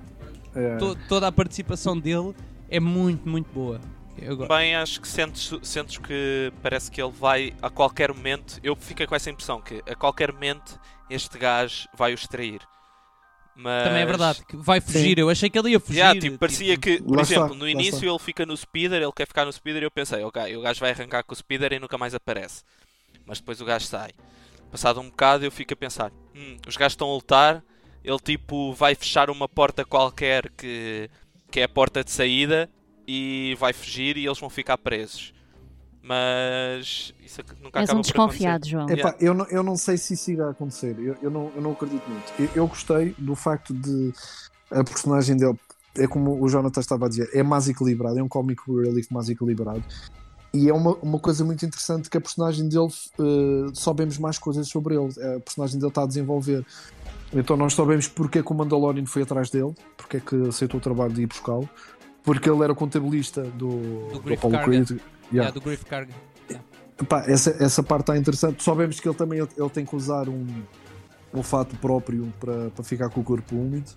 [0.56, 0.76] É.
[0.78, 2.34] to- toda a participação dele
[2.72, 3.80] é muito, muito boa.
[4.22, 4.50] Eu gosto.
[4.50, 8.60] Também acho que sentes, sentes que parece que ele vai a qualquer momento.
[8.64, 10.80] Eu fiquei com essa impressão que a qualquer momento
[11.10, 12.62] este gajo vai o extrair.
[13.56, 13.88] Mas...
[13.88, 15.20] Também é verdade, que vai fugir.
[15.20, 16.00] Eu achei que ele ia fugir.
[16.00, 18.08] Yeah, tipo, parecia que, por Lá exemplo, está, no início está.
[18.08, 20.80] ele fica no speeder, ele quer ficar no speeder e eu pensei, ok, o gajo
[20.80, 22.64] vai arrancar com o speeder e nunca mais aparece.
[23.26, 24.12] Mas depois o gajo sai.
[24.72, 27.64] Passado um bocado eu fico a pensar, hum, os gajos estão a lutar,
[28.04, 31.10] ele tipo vai fechar uma porta qualquer que,
[31.52, 32.70] que é a porta de saída
[33.12, 35.34] e vai fugir e eles vão ficar presos.
[36.02, 38.14] Mas isso nunca És acaba um por acontecer.
[38.14, 38.90] desconfiado, João.
[38.90, 40.96] Epá, eu, não, eu não sei se isso irá acontecer.
[41.00, 42.32] Eu, eu, não, eu não acredito muito.
[42.38, 44.14] Eu, eu gostei do facto de
[44.70, 45.58] a personagem dele,
[45.98, 49.28] é como o Jonathan estava a dizer, é mais equilibrado, é um comic relief mais
[49.28, 49.84] equilibrado.
[50.54, 54.68] E é uma, uma coisa muito interessante que a personagem dele eh, sabemos mais coisas
[54.68, 55.10] sobre ele.
[55.36, 56.66] A personagem dele está a desenvolver.
[57.34, 60.80] Então nós sabemos porque é que o Mandalorian foi atrás dele, porque é que aceitou
[60.80, 61.70] o trabalho de ir buscá-lo,
[62.24, 64.60] porque ele era contabilista do, Do do, Apollo.
[64.64, 64.90] Creed.
[64.90, 65.52] Yeah, Yeah.
[65.52, 66.14] do Griff Carga.
[67.08, 68.62] Pá, essa, essa parte está interessante.
[68.64, 70.46] Sabemos que ele também ele, ele tem que usar um,
[71.34, 73.92] um fato próprio para, para ficar com o corpo úmido.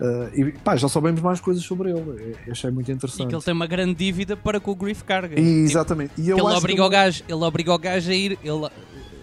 [0.00, 2.36] Ah, e pá, já sabemos mais coisas sobre ele.
[2.46, 3.28] Eu achei muito E interessante.
[3.28, 5.34] que ele tem uma grande dívida para com o Griff Carga.
[5.38, 6.12] E, Tipo, exatamente.
[6.18, 8.68] E ele obriga que o gajo, ele obriga o gajo a ir, ele,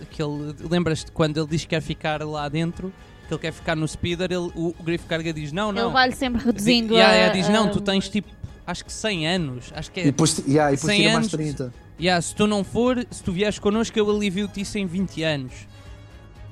[0.10, 2.94] que ele lembras-te quando ele diz que quer ficar lá dentro,
[3.32, 5.84] que ele quer ficar no speeder, ele, o, o Griff Carga diz não, não.
[5.86, 8.30] Ele vai-lhe sempre reduzindo yeah, a, yeah, diz não, a- tu tens tipo,
[8.66, 10.06] acho que 100 anos, acho que E é.
[10.06, 11.56] depois, yeah, e depois 100 tira mais anos.
[11.56, 11.74] 30.
[12.00, 15.54] Yeah, se tu não for, se tu vieres connosco, eu alivio-te isso em 20 anos.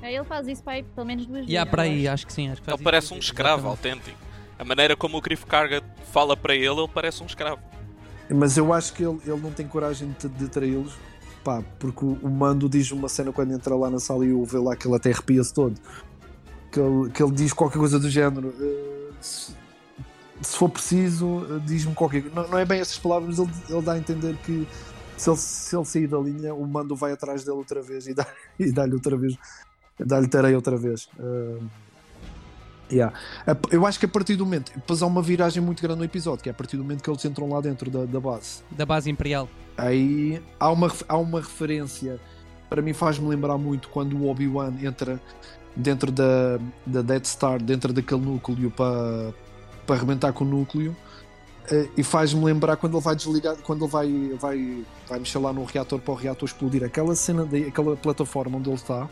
[0.02, 1.50] É, Ele faz isso para aí pelo menos duas vezes.
[1.50, 2.48] Yeah, para aí, acho que sim.
[2.48, 3.88] Acho que faz Ele parece um escravo Exatamente.
[4.04, 4.18] autêntico.
[4.58, 7.60] A maneira como o Griff Carga fala para ele, ele parece um escravo.
[8.28, 10.92] Mas eu acho que ele, ele não tem coragem de, de traí-los.
[11.42, 14.44] Pá, porque o, o Mando diz uma cena quando entra lá na sala e o
[14.44, 15.74] vê lá que ele até arrepia-se todo.
[16.70, 18.54] Que ele, que ele diz qualquer coisa do género.
[18.60, 19.52] eh, se,
[20.42, 22.34] se for preciso, eh, diz-me qualquer coisa.
[22.36, 24.66] Não, não é bem essas palavras, mas ele, ele dá a entender que
[25.16, 28.14] se ele, se ele sair da linha, o Mando vai atrás dele outra vez e
[28.14, 28.26] dá-
[28.72, 29.36] dá-lhe outra vez.
[29.98, 31.08] Dá-lhe tareia outra vez.
[31.18, 31.58] Eh,
[32.92, 33.12] yeah.
[33.70, 34.72] Eu acho que a partir do momento.
[34.74, 37.10] Depois há uma viragem muito grande no episódio, que é a partir do momento que
[37.10, 38.62] eles entram lá dentro da, da base.
[38.70, 39.48] Da base imperial.
[39.76, 42.18] Aí há uma, há uma referência,
[42.68, 45.20] para mim faz-me lembrar muito quando o Obi-Wan entra
[45.74, 49.32] dentro da, da Death Star, dentro daquele núcleo para,
[49.86, 50.96] para arrebentar com o núcleo.
[51.70, 55.52] eh, E faz-me lembrar quando ele vai desligar, quando ele vai, vai, vai mexer lá
[55.52, 59.08] no reator para o reator explodir, aquela cena, de, aquela plataforma onde ele está,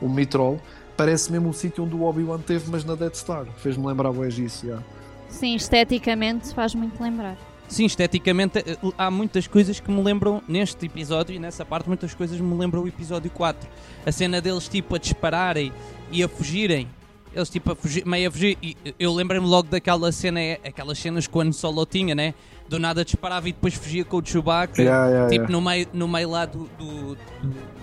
[0.00, 0.60] o Mitrol,
[0.96, 3.46] parece mesmo o sítio onde o Obi-Wan teve, mas na Death Star.
[3.56, 4.84] Fez-me lembrar o isso, yeah.
[5.28, 7.36] Sim, esteticamente faz muito lembrar.
[7.68, 12.12] Sim, esteticamente eh, há muitas coisas que me lembram neste episódio e nessa parte muitas
[12.14, 13.68] coisas me lembram o episódio 4.
[14.04, 15.72] A cena deles tipo a dispararem
[16.10, 16.86] e a fugirem.
[17.34, 18.58] Eles tipo a fugir, meio a fugir.
[18.62, 22.34] E eu lembrei-me logo daquela cena, eh, aquelas cenas que o Han Solo tinha, né?
[22.68, 24.82] Do nada disparava e depois fugia com o Chewbacca.
[24.82, 25.52] Yeah, yeah, tipo yeah.
[25.52, 27.82] no meio, no meio lá do, do- do-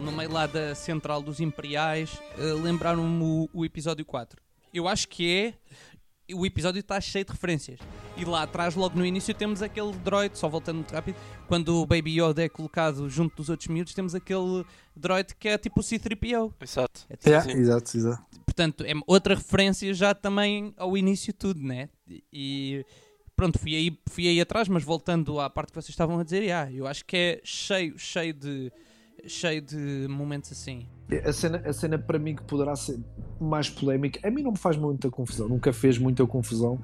[0.00, 4.40] no meio lá da central dos Imperiais, eh, lembraram-me o, o episódio 4.
[4.74, 5.54] Eu acho que é.
[6.34, 7.78] O episódio está cheio de referências.
[8.16, 11.86] E lá atrás, logo no início, temos aquele droid, só voltando muito rápido, quando o
[11.86, 14.64] Baby Yoda é colocado junto dos outros miúdos, temos aquele
[14.94, 16.52] droid que é tipo o C-3PO.
[16.60, 17.06] Exato.
[17.08, 18.22] É tipo- Yeah, exato, exato.
[18.44, 21.88] Portanto, é outra referência já também ao início de tudo, né?
[22.32, 22.84] E
[23.36, 26.42] pronto, fui aí, fui aí atrás, mas voltando à parte que vocês estavam a dizer,
[26.42, 28.70] yeah, eu acho que é cheio, cheio de.
[29.26, 30.86] Cheio de momentos assim.
[31.24, 32.98] A cena, a cena para mim que poderá ser
[33.40, 36.78] mais polémica, a mim não me faz muita confusão, nunca fez muita confusão,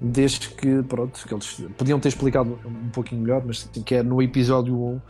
[0.00, 4.22] desde que, pronto, que eles podiam ter explicado um pouquinho melhor, mas que é no
[4.22, 5.00] episódio 1,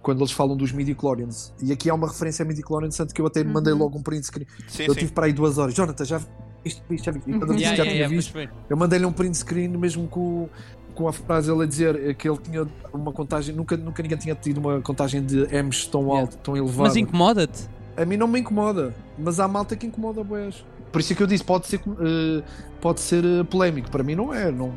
[0.00, 1.52] quando eles falam dos midi-chlorians.
[1.62, 3.80] E aqui há uma referência a midi-chlorians, tanto que eu até mandei Uhum.
[3.80, 4.46] logo um print screen.
[4.68, 5.00] Sim, eu sim.
[5.00, 5.74] tive para aí duas horas.
[5.74, 6.20] Jonathan, já
[6.64, 8.58] isto, isto tinha yeah, visto, pois foi.
[8.68, 10.48] eu mandei-lhe um print screen mesmo com,
[10.98, 14.34] com a frase ele a dizer que ele tinha uma contagem, nunca, nunca ninguém tinha
[14.34, 16.20] tido uma contagem de M's tão Yeah.
[16.22, 16.88] alta, tão elevada.
[16.88, 17.68] Mas incomoda-te?
[17.96, 20.64] A mim não me incomoda, mas há malta que incomoda boés.
[20.90, 22.42] Por isso é que eu disse, pode ser, eh,
[22.80, 23.88] pode ser eh, polémico.
[23.92, 24.50] Para mim não é.
[24.50, 24.72] Não...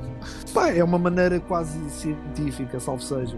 [0.53, 3.35] Pá, é uma maneira quase científica, salvo seja,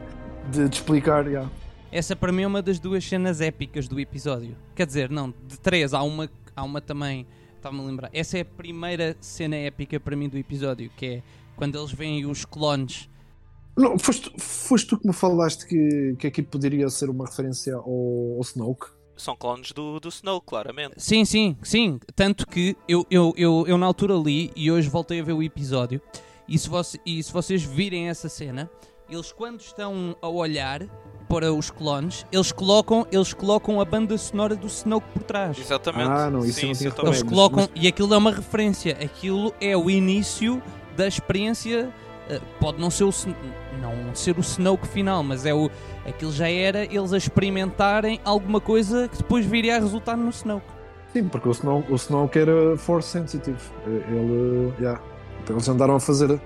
[0.52, 1.24] de, de explicar.
[1.30, 1.46] já.
[1.90, 4.54] Essa para mim é uma das duas cenas épicas do episódio.
[4.74, 8.10] Quer dizer, não, de três, há uma, há uma também, estava-me a lembrar.
[8.12, 11.22] Essa é a primeira cena épica para mim do episódio, que é
[11.56, 13.08] quando eles veem os clones.
[13.76, 17.82] Não, foste, foste tu que me falaste que, que aqui poderia ser uma referência ao,
[18.36, 18.86] ao Snoke.
[19.16, 20.94] São clones do, do Snow, claramente.
[20.98, 21.98] Sim, sim, sim.
[22.14, 25.42] Tanto que eu, eu, eu, eu na altura li e hoje voltei a ver o
[25.42, 26.00] episódio.
[26.48, 28.70] E se, você, e se vocês virem essa cena,
[29.08, 30.82] eles quando estão a olhar
[31.28, 35.58] para os clones, eles colocam, eles colocam a banda sonora do Snoke por trás.
[35.58, 36.08] Exatamente.
[36.10, 36.92] Ah, não, isso sim, não tinha.
[37.08, 40.62] Eles colocam, mas- e aquilo é uma referência, aquilo é o início
[40.96, 41.92] da experiência.
[42.28, 43.10] eh, pode não ser o
[43.80, 45.70] não ser o Snoke final, mas é o
[46.04, 50.66] aquilo já era eles a experimentarem alguma coisa que depois viria a resultar no Snoke.
[51.12, 53.58] Sim, porque o Snoke, o Snoke era force sensitive.
[53.86, 55.00] Ele, yeah.
[55.42, 56.40] Então eles andaram a fazer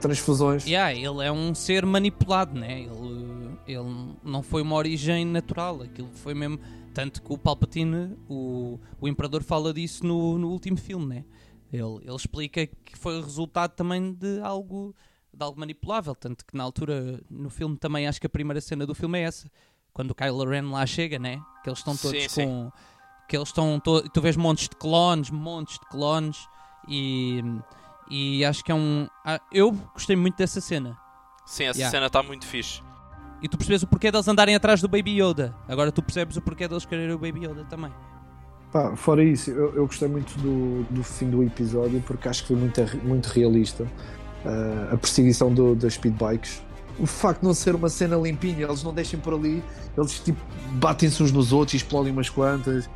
[0.00, 0.66] transfusões.
[0.66, 2.80] Yeah, ele é um ser manipulado, né?
[2.80, 6.58] Ele, ele não foi uma origem natural, aquilo foi mesmo.
[6.92, 11.24] Tanto que o Palpatine, o, o Imperador, fala disso no, no último filme, né?
[11.72, 14.94] Ele, ele explica que foi o resultado também de algo,
[15.32, 16.14] de algo manipulável.
[16.14, 19.22] Tanto que na altura, no filme, também acho que a primeira cena do filme é
[19.22, 19.48] essa.
[19.92, 21.40] Quando o Kylo Ren lá chega, né?
[21.62, 22.44] Que eles estão todos Sim, sim.
[22.46, 22.72] com.
[23.28, 23.78] Que eles estão.
[23.80, 26.46] To tu vês montes de clones, montes de clones
[26.88, 27.42] e.
[28.10, 29.08] E acho que é um.
[29.24, 30.98] ah, Eu gostei muito dessa cena.
[31.46, 31.90] Sim, essa Yeah.
[31.90, 32.82] cena está muito fixe.
[33.42, 35.54] E tu percebes o porquê deles andarem atrás do Baby Yoda.
[35.66, 37.92] Agora tu percebes o porquê deles quererem o Baby Yoda também.
[38.72, 42.48] Pá, fora isso, eu, eu gostei muito do, do fim do episódio porque acho que
[42.48, 43.86] foi muito, muito realista.
[44.44, 46.62] Ah, a perseguição do, das speedbikes.
[46.98, 49.62] O facto de não ser uma cena limpinha, eles não deixem por ali,
[49.96, 50.40] eles tipo
[50.72, 52.88] batem-se uns nos outros e explodem umas quantas.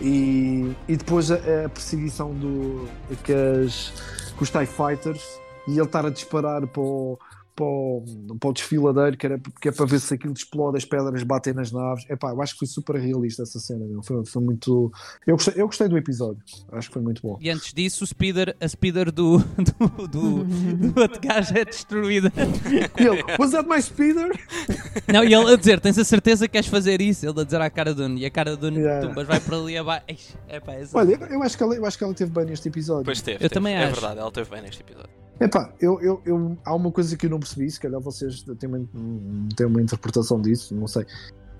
[0.00, 2.88] E, e depois a, a perseguição do,
[3.22, 3.92] que, as,
[4.40, 5.22] os TIE Fighters
[5.68, 7.18] e ele estar a disparar para o,
[7.54, 8.04] para o,
[8.40, 11.52] para o desfiladeiro, que, era, que é para ver se aquilo explode, as pedras batem
[11.52, 12.04] nas naves.
[12.08, 14.02] Epá, eu acho que foi super realista essa cena, meu.
[14.02, 14.90] Foi, foi muito.
[15.26, 17.38] Eu gostei, eu gostei do episódio, acho que foi muito bom.
[17.40, 22.32] E antes disso, o speeder, a speeder do, do, do, do outro gajo é destruída.
[22.98, 24.30] E ele, was that my speeder?
[25.12, 27.26] Não, e ele a dizer: Tens a certeza que queres fazer isso?
[27.26, 29.06] Ele a dizer à cara do E a cara do Yeah.
[29.06, 30.36] Tumbas vai para ali abaixo.
[30.48, 32.68] Epá, essa- Olha, eu, eu acho que ela, eu acho que ela teve bem neste
[32.68, 33.02] episódio.
[33.04, 33.36] Depois teve.
[33.36, 33.54] Eu teve.
[33.54, 33.92] também é acho.
[34.00, 35.10] verdade, ela teve bem neste episódio.
[35.42, 38.68] Epá, eu, eu, eu, há uma coisa que eu não percebi, se calhar vocês têm
[38.68, 38.88] uma,
[39.56, 41.04] têm uma interpretação disso, não sei.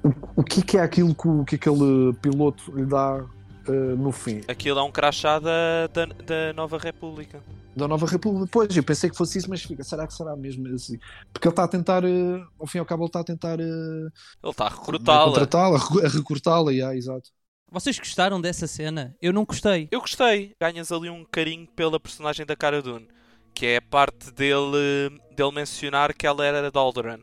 [0.04, 3.24] O, o que é que é aquilo que, o- que aquele piloto lhe dá
[3.66, 4.40] eh, no fim?
[4.48, 7.42] Aquilo é um crachá da, da, da Nova República.
[7.74, 8.46] Da Nova República.
[8.52, 10.98] Pois, eu pensei que fosse isso, mas fica, será que será mesmo assim?
[11.32, 13.58] Porque ele está a tentar, eh, ao fim e ao cabo, ele está a tentar
[13.60, 14.10] eh, Ele
[14.50, 15.24] está a recrutá-la.
[15.24, 17.30] contratá-la, a a recrutá-la, yeah, exato.
[17.70, 19.16] Vocês gostaram dessa cena?
[19.20, 19.88] Eu não gostei.
[19.90, 20.54] Eu gostei.
[20.60, 23.08] Ganhas ali um carinho pela personagem da Cara Dune.
[23.54, 27.20] Que é a parte dele, dele mencionar que ela era de Alderaan.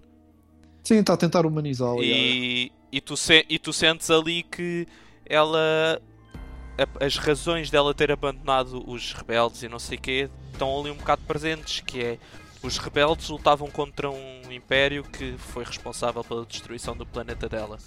[0.84, 2.02] Sim, está a tentar humanizá-la.
[2.02, 4.88] E, e, tu se- e tu sentes ali que
[5.26, 6.02] ela.
[6.78, 10.90] a- as razões dela ter abandonado os rebeldes e não sei o quê estão ali
[10.92, 11.82] um bocado presentes.
[11.82, 12.18] Que é.
[12.62, 17.78] Os rebeldes lutavam contra um império que foi responsável pela destruição do planeta dela.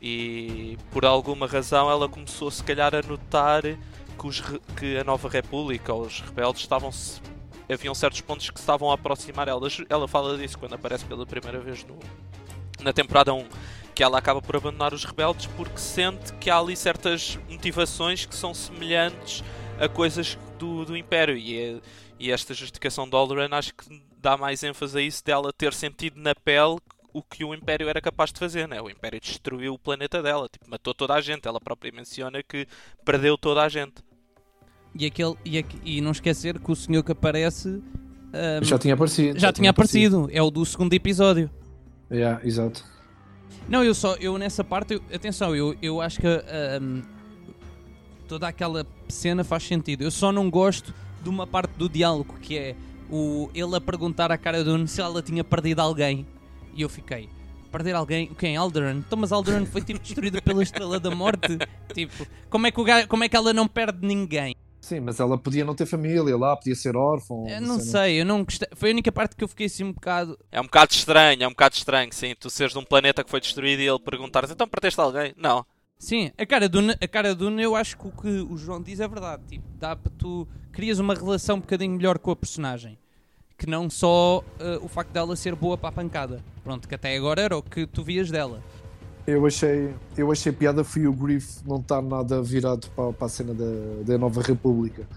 [0.00, 4.40] E por alguma razão ela começou se calhar a notar que, os
[4.78, 6.92] que a Nova República ou os rebeldes estavam
[7.68, 9.66] haviam certos pontos que estavam a aproximar ela.
[9.88, 11.98] Ela fala disso quando aparece pela primeira vez no,
[12.80, 13.48] na temporada 1
[13.94, 18.34] que ela acaba por abandonar os rebeldes porque sente que há ali certas motivações que
[18.34, 19.44] são semelhantes
[19.78, 21.80] a coisas do, do Império e,
[22.18, 26.20] e esta justificação de Alderaan acho que dá mais ênfase a isso dela ter sentido
[26.20, 26.78] na pele
[27.14, 28.82] o que o Império era capaz de fazer, né?
[28.82, 31.46] O Império destruiu o planeta dela, tipo, matou toda a gente.
[31.46, 32.66] Ela própria menciona que
[33.04, 34.02] perdeu toda a gente.
[34.96, 37.82] E, aquele, e, aqu- e não esquecer que o senhor que aparece.
[38.32, 39.38] ahm, Já tinha aparecido.
[39.38, 40.28] já tinha aparecido.
[40.32, 41.50] É o do segundo episódio.
[42.10, 42.84] Yeah, exato.
[43.68, 47.02] Não, eu só, eu nessa parte, eu- atenção, eu, eu acho que ahm,
[48.28, 50.02] toda aquela cena faz sentido.
[50.02, 52.76] Eu só não gosto de uma parte do diálogo que é
[53.10, 56.26] o, ele a perguntar à cara Dune se ela tinha perdido alguém.
[56.74, 57.28] E eu fiquei,
[57.72, 58.30] perder alguém.
[58.38, 58.56] Quem?
[58.56, 58.98] Alderaan?
[58.98, 61.58] Então, mas Alderaan foi tipo destruída pela Estrela da Morte.
[61.94, 64.56] Tipo, como é que, o gajo, como é que ela não perde ninguém?
[64.84, 67.34] Sim, mas ela podia não ter família lá, podia ser órfã.
[67.48, 68.68] Eu não sei, eu não gostei.
[68.74, 70.38] Foi a única parte que eu fiquei assim um bocado.
[70.52, 72.34] É um bocado estranho, é um bocado estranho, sim.
[72.38, 75.32] Tu seres de um planeta que foi destruído e ele perguntares, então perdeste alguém?
[75.38, 75.64] Não.
[75.98, 79.00] Sim, a cara do a cara do eu acho que o que o João diz
[79.00, 79.42] é verdade.
[79.48, 82.98] Tipo, dá para tu crias uma relação um bocadinho melhor com a personagem.
[83.56, 86.44] Que não só uh, o facto dela ser boa para a pancada.
[86.62, 88.62] Pronto, que até agora era o que tu vias dela.
[89.26, 93.30] Eu achei, eu achei piada foi o Griff não estar nada virado para, para a
[93.30, 95.08] cena da, da Nova República.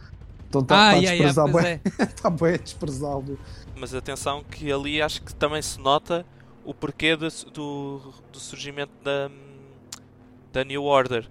[0.48, 2.04] Então está ah, tá yeah, desprezar yeah, bem, é.
[2.04, 3.40] está bem a desprezá-lo.
[3.76, 6.26] Mas atenção que ali acho que também se nota
[6.64, 9.30] o porquê do, do, do surgimento da,
[10.54, 11.28] da New Order.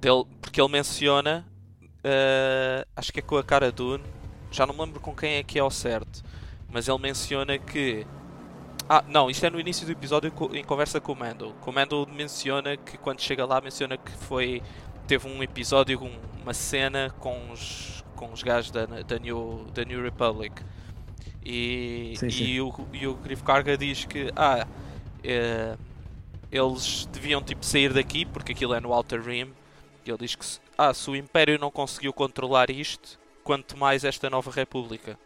[0.00, 1.46] Dele, porque ele menciona,
[1.82, 4.02] uh, acho que é com a cara Dune,
[4.50, 6.24] já não me lembro com quem é que é ao certo,
[6.72, 8.06] mas ele menciona que
[8.92, 11.54] ah, não, isto é no início do episódio em conversa com o Mando.
[11.64, 14.60] O Mando menciona que quando chega lá menciona que foi
[15.06, 16.00] teve um episódio,
[16.42, 20.60] uma cena com os com os gajos da, da New da New Republic.
[21.46, 22.44] E, sim, sim.
[22.44, 24.66] e, o, e o Griff Karga diz que ah,
[25.22, 25.76] é,
[26.50, 29.52] eles deviam tipo sair daqui porque aquilo é no Outer Rim.
[30.04, 30.44] E ele diz que
[30.76, 35.16] ah, se o Império não conseguiu controlar isto, quanto mais esta nova República.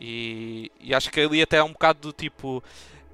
[0.00, 2.62] E, e, acho que ali até é um bocado do tipo,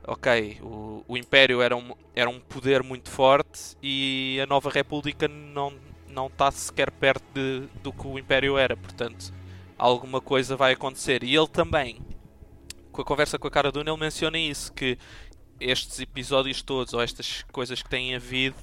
[0.07, 5.27] ok, o, o Império era um, era um poder muito forte e a Nova República
[5.29, 5.73] não
[6.09, 9.35] não está sequer perto de, do que o Império era, portanto
[9.79, 11.23] alguma coisa vai acontecer.
[11.23, 12.01] E ele também,
[12.91, 14.99] com a conversa com a Cara Dune, ele menciona isso, que
[15.61, 18.57] estes episódios todos, ou estas coisas que têm havido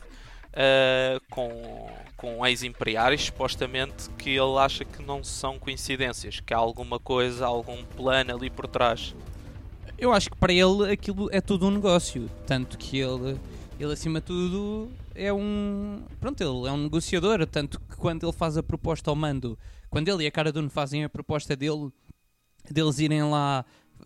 [0.54, 7.00] uh, com, com ex-imperiais, supostamente, que ele acha que não são coincidências, que há alguma
[7.00, 9.16] coisa, algum plano ali por trás.
[9.98, 13.39] Eu acho que para ele aquilo é tudo um negócio, tanto que ele,
[13.80, 18.34] ele acima de tudo é um, pronto, ele é um negociador, tanto que quando ele
[18.34, 19.58] faz a proposta ao mando,
[19.89, 21.92] quando ele e a Cara Dune fazem a proposta dele,
[22.70, 23.63] deles irem lá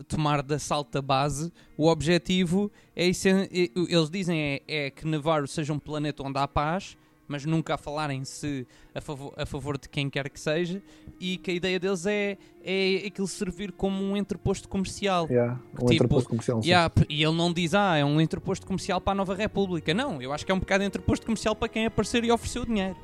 [0.07, 5.73] tomar de assalto a base, o objetivo é eles dizem é, é, que Navarro seja
[5.73, 10.09] um planeta onde há paz, mas nunca a falarem-se a favor, a favor de quem
[10.09, 10.81] quer que seja,
[11.19, 15.27] e que a ideia deles é, é aquilo servir como um entreposto comercial.
[15.29, 16.61] Yeah, um tipo, entreposto comercial.
[16.63, 19.93] Yeah, e ele não diz, ah, é um entreposto comercial para a Nova República.
[19.93, 22.65] Não, eu acho que é um bocado entreposto comercial para quem aparecer e oferecer o
[22.65, 22.95] dinheiro.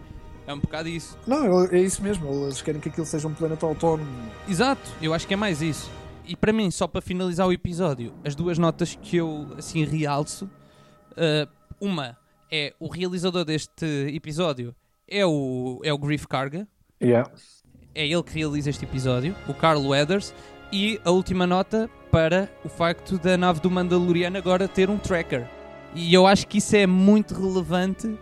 [0.46, 1.18] É um bocado isso.
[1.26, 2.30] Não, é isso mesmo.
[2.46, 4.10] Eles querem que aquilo seja um planeta autónomo.
[4.48, 5.90] Exato, eu acho que é mais isso.
[6.26, 10.46] E para mim, só para finalizar o episódio, as duas notas que eu assim realço,
[11.12, 12.18] uh, uma
[12.52, 14.76] é o realizador deste episódio
[15.08, 16.68] é o, é o Griff Karga.
[17.02, 17.30] Yeah.
[17.94, 20.34] É ele que realiza este episódio, o Carl Weathers.
[20.72, 25.48] E a última nota para o facto da nave do Mandaloriano agora ter um tracker.
[25.94, 28.18] E eu acho que isso é muito relevante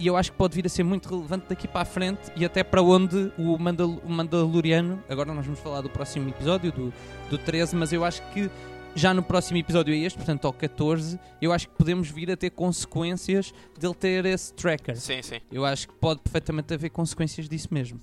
[0.00, 2.44] e eu acho que pode vir a ser muito relevante daqui para a frente e
[2.44, 5.02] até para onde o, Mandal o Mandaloriano.
[5.08, 6.92] Agora nós vamos falar do próximo episódio, do,
[7.28, 8.50] do 13, mas eu acho que
[8.94, 12.36] já no próximo episódio é este, portanto ao 14, eu acho que podemos vir a
[12.36, 14.96] ter consequências dele ter esse tracker.
[14.96, 15.40] Sim, sim.
[15.52, 18.00] Eu acho que pode perfeitamente haver consequências disso mesmo.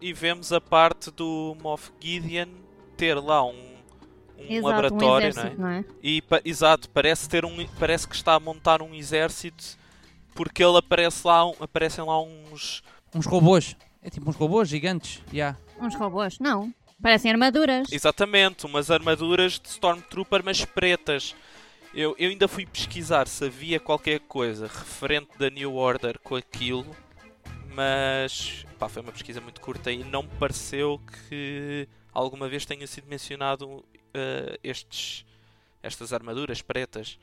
[0.00, 2.48] E vemos a parte do Moff Gideon
[2.96, 3.50] ter lá um,
[4.38, 5.72] um Exato, laboratório, um exército, não é?
[5.74, 5.84] não é?
[6.02, 9.76] E, pa- exato, parece, ter um, parece que está a montar um exército
[10.38, 12.80] porque ele aparece lá, um- aparecem lá uns.
[13.12, 13.74] Uns robôs.
[14.00, 15.20] É tipo uns robôs gigantes.
[15.32, 15.58] Yeah.
[15.80, 16.38] Uns robôs?
[16.38, 16.72] Não.
[17.02, 17.90] Parecem armaduras.
[17.90, 21.34] Exatamente, umas armaduras de Stormtrooper, mas pretas.
[21.92, 26.86] Eu, eu ainda fui pesquisar se havia qualquer coisa referente da New Order com aquilo,
[27.74, 32.86] mas pá, foi uma pesquisa muito curta e não me pareceu que alguma vez tenha
[32.86, 35.24] sido mencionado eh, estes,
[35.82, 37.18] estas armaduras pretas.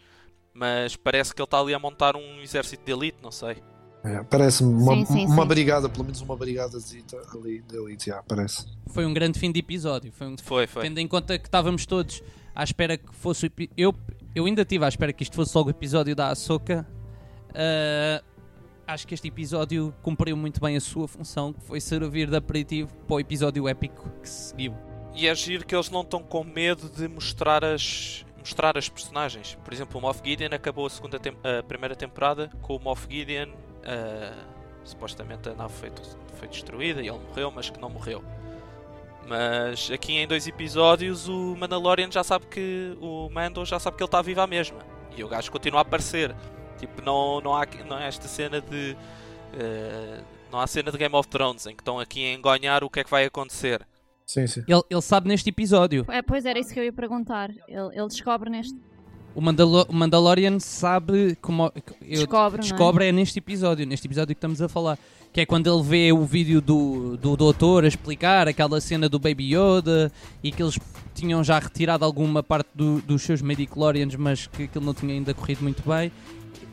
[0.56, 3.58] Mas parece que ele está ali a montar um exército de elite, não sei.
[4.04, 5.48] É, Parece-me uma, Sim, sim, uma sim.
[5.48, 6.78] brigada, pelo menos uma brigada
[7.34, 8.66] ali de elite, yeah, parece.
[8.88, 10.12] Foi um grande fim de episódio.
[10.14, 10.38] Foi um...
[10.38, 10.84] Foi, foi.
[10.84, 12.24] Tendo em conta que estávamos todos
[12.56, 13.94] à espera que fosse eu
[14.34, 16.88] Eu ainda estive à espera que isto fosse logo o episódio da Ahsoka.
[17.54, 18.24] Ah,
[18.88, 22.94] acho que este episódio cumpriu muito bem a sua função, que foi servir de aperitivo
[23.08, 24.76] para o episódio épico que se seguiu.
[25.16, 29.58] E é giro que eles não estão com medo de mostrar as, mostrar as personagens.
[29.64, 33.08] Por exemplo, o Moff Gideon acabou a, segunda tem- a primeira temporada com o Moff
[33.10, 33.50] Gideon.
[33.84, 34.34] ah,
[34.84, 35.92] supostamente a nave foi,
[36.36, 38.24] foi destruída e ele morreu, mas que não morreu.
[39.28, 42.96] Mas aqui em dois episódios o Mandalorian já sabe que.
[43.02, 44.78] O Mando já sabe que ele está vivo à mesma.
[45.18, 46.36] E o gajo continua a aparecer.
[46.78, 48.96] Tipo, não, não, há, não há esta cena de.
[49.54, 50.22] ah,
[50.52, 53.00] não há cena de Game of Thrones em que estão aqui a engonhar o que
[53.00, 53.86] é que vai acontecer.
[54.26, 54.64] Sim, sim.
[54.68, 56.06] Ele, ele sabe neste episódio.
[56.10, 57.52] É, pois era isso que eu ia perguntar.
[57.68, 58.76] Ele, ele descobre neste.
[59.36, 61.72] O, Mandalo- o Mandalorian sabe como.
[62.02, 62.70] Eu Descobre, não é?
[62.70, 64.98] descobre é neste episódio, neste episódio que estamos a falar.
[65.34, 69.20] Que é quando ele vê o vídeo do, do doutor a explicar aquela cena do
[69.20, 70.10] Baby Yoda
[70.42, 70.80] e que eles
[71.14, 75.34] tinham já retirado alguma parte do- dos seus Mediclorians, mas que aquilo não tinha ainda
[75.34, 76.10] corrido muito bem.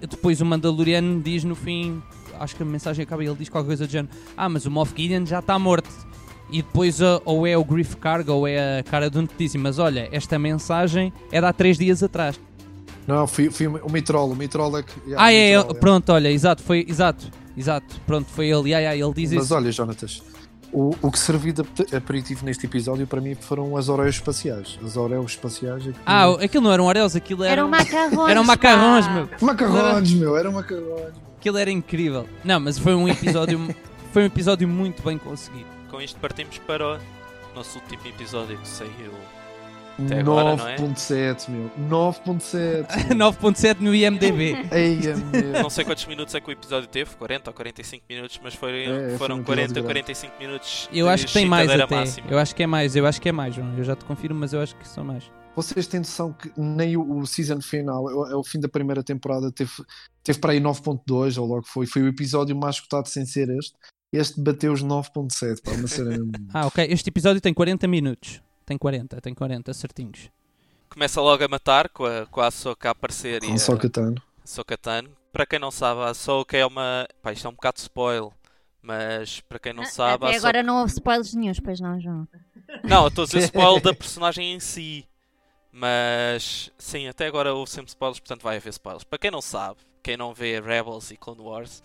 [0.00, 2.00] Depois o Mandaloriano diz no fim,
[2.38, 4.70] acho que a mensagem acaba e ele diz qualquer coisa do género: Ah, mas o
[4.70, 5.90] Moff Gideon já está morto.
[6.52, 9.34] E depois uh, ou é o Griff Cargo ou é a cara de um que
[9.38, 12.38] diz: Mas olha, esta mensagem é de há três dias atrás.
[13.06, 14.30] Não, fui, fui o Mitrol.
[14.30, 14.92] O Mitrol é que.
[15.06, 18.78] yeah, Ah, é, Mitrol, ele- pronto, olha, exato, foi, exato, exato, pronto, foi ele, ah,
[18.90, 19.54] ah, ele diz Mas isso.
[19.54, 20.22] olha, Jonatas,
[20.72, 24.78] o, o que serviu de ap- aperitivo neste episódio para mim foram as Oreos espaciais.
[24.84, 25.82] As Oreos espaciais.
[25.86, 28.30] é que- Ah, aquilo não eram Oreos, aquilo era, Eram macarrões.
[28.30, 29.28] eram macarrões, meu.
[29.40, 31.14] Macarrões, meu, eram macarrões.
[31.40, 32.26] Aquilo era incrível.
[32.44, 33.58] Não, mas foi um episódio,
[34.12, 35.66] foi um episódio muito bem conseguido.
[35.92, 36.98] Com isto partimos para o
[37.54, 39.12] nosso último episódio que saiu.
[40.02, 40.76] Até agora, não é?
[40.76, 41.70] 9.7, meu.
[41.86, 42.86] 9.7.
[43.10, 44.54] 9.7 no IMDB.
[45.30, 45.62] Meu.
[45.62, 48.84] Não sei quantos minutos é que o episódio teve, 40 ou 45 minutos, mas foi,
[48.84, 49.82] É, um foram episódio 40, grande.
[49.82, 50.88] 45 minutos.
[50.90, 51.94] Eu acho que tem mais até.
[51.94, 52.26] máxima.
[52.30, 53.76] Eu acho que é mais, eu acho que é mais, João.
[53.76, 55.30] Eu já te confirmo, mas eu acho que são mais.
[55.54, 59.04] Vocês têm noção que nem o, o season final, o, é o fim da primeira
[59.04, 59.72] temporada, teve,
[60.24, 61.84] teve para aí 9.2, ou logo foi.
[61.84, 63.74] Foi o episódio mais escutado sem ser este.
[64.12, 66.16] Este bateu os 9.7, pá, uma cena.
[66.52, 66.86] Ah, ok.
[66.90, 68.42] Este episódio tem 40 minutos.
[68.66, 70.30] Tem 40, tem 40 certinhos.
[70.90, 73.76] Começa logo a matar com a, com a Ahsoka a aparecer e Com a só
[73.76, 74.22] Catano.
[74.44, 75.10] Ahsoka Tano.
[75.32, 77.08] Para quem não sabe, a Ahsoka é uma...
[77.22, 78.32] Pá, isto é um bocado de spoil.
[78.82, 80.48] Mas para quem não sabe, a Até Ahsoka...
[80.48, 82.28] agora não houve spoilers nenhums, pois não, João.
[82.84, 85.06] Não, eu estou a dizer spoiler da personagem em si.
[85.72, 89.04] Mas sim, até agora houve sempre spoilers, portanto vai haver spoilers.
[89.04, 91.82] Para quem não sabe, quem não vê Rebels e Clone Wars,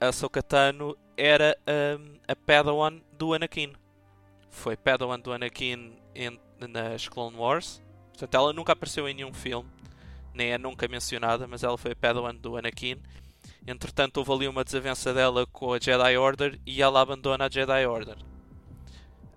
[0.00, 1.56] a Ahsoka Tano era
[1.98, 3.72] hum, a Padawan do Anakin.
[4.50, 7.82] Foi Padawan do Anakin em- nas Clone Wars.
[8.08, 9.68] Portanto, ela nunca apareceu em nenhum filme,
[10.34, 12.96] nem é nunca mencionada, mas ela foi a Padawan do Anakin.
[13.66, 17.86] Entretanto, houve ali uma desavença dela com a Jedi Order e ela abandona a Jedi
[17.86, 18.16] Order.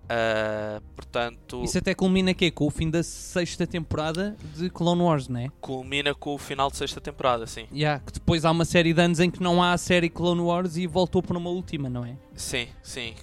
[0.08, 5.28] Ah, portanto, Isso até culmina aqui com o fim da sexta temporada de Clone Wars,
[5.28, 5.48] não é?
[5.60, 7.66] culmina com o final de sexta temporada, sim.
[7.72, 10.40] Yeah, que depois há uma série de anos em que não há a série Clone
[10.42, 12.16] Wars e voltou para uma última, não é?
[12.34, 13.14] Sim, sim.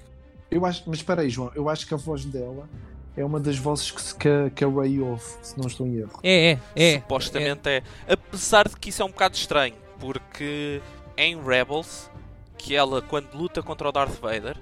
[0.50, 2.68] Eu acho, mas espera aí, João, eu acho que a voz dela
[3.16, 5.86] é uma das vozes que, se- que, a- que a Ray ouve, se não estou
[5.86, 6.20] em erro.
[6.24, 7.00] É, é, é.
[7.02, 7.84] Supostamente é.
[8.08, 10.82] Apesar de que isso é um bocado estranho, porque
[11.18, 12.10] em Rebels,
[12.58, 14.58] que ela quando luta contra o Darth Vader,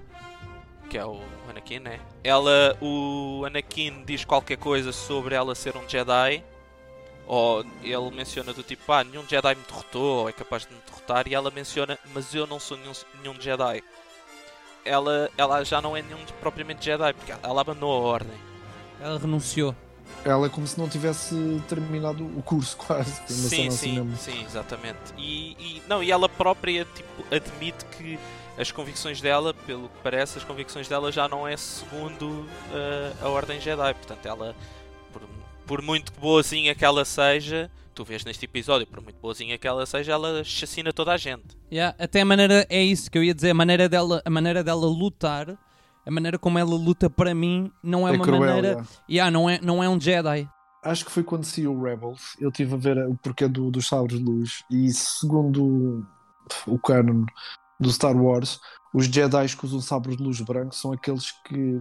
[0.88, 1.20] que é o
[1.50, 2.00] Anakin, né?
[2.24, 6.44] Ela, o Anakin diz qualquer coisa sobre ela ser um Jedi,
[7.28, 10.80] ou ele menciona do tipo, ah, nenhum Jedi me derrotou, ou é capaz de me
[10.88, 13.84] derrotar, e ela menciona, mas eu não sou nenhum, nenhum Jedi.
[14.86, 18.38] Ela, ela já não é nenhum propriamente Jedi, porque ela abandonou a ordem.
[19.02, 19.76] Ela renunciou.
[20.24, 21.36] Ela é como se não tivesse
[21.68, 23.22] terminado o curso, quase.
[23.28, 24.98] Sim, sim, sim, exatamente.
[25.18, 28.18] E, e- não, e ela própria tipo, admite que
[28.58, 33.30] as convicções dela, pelo que parece, as convicções dela já não é segundo eh, a
[33.30, 33.94] Ordem Jedi.
[33.94, 34.56] Portanto, ela,
[35.14, 35.22] por,
[35.66, 39.86] por muito boazinha que ela seja, tu vês neste episódio, por muito boazinha que ela
[39.86, 41.56] seja, ela chacina toda a gente.
[41.72, 44.64] Yeah, até a maneira, é isso que eu ia dizer, a maneira dela, a maneira
[44.64, 45.56] dela lutar,
[46.06, 48.88] a maneira como ela luta para mim não é, É uma cruel, maneira, yeah.
[49.10, 50.50] yeah, não é, não é um Jedi.
[50.84, 53.88] Acho que foi quando saiu o Rebels, eu estive a ver o porquê do, dos
[53.88, 56.08] sabres de luz e segundo
[56.66, 57.26] o canon
[57.80, 58.60] do Star Wars,
[58.94, 61.80] os Jedi que usam sabres de luz brancos são aqueles que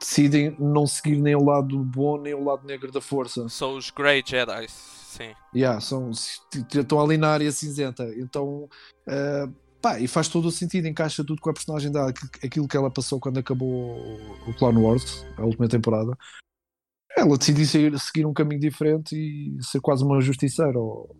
[0.00, 3.48] decidem não seguir nem o lado bom nem o lado negro da força.
[3.48, 5.32] São os Grey Jedi, sim.
[5.54, 8.04] Yeah, são, estão ali na área cinzenta.
[8.16, 8.68] Então,
[9.08, 9.46] eh,
[9.80, 12.76] pá, e faz todo o sentido, encaixa tudo com a personagem dela, aqu- aquilo que
[12.76, 13.96] ela passou quando acabou
[14.48, 16.16] o- Clone Wars, a última temporada.
[17.16, 20.78] Ela decidiu seguir, seguir um caminho diferente e ser quase uma justiceira.
[20.78, 21.16] ou-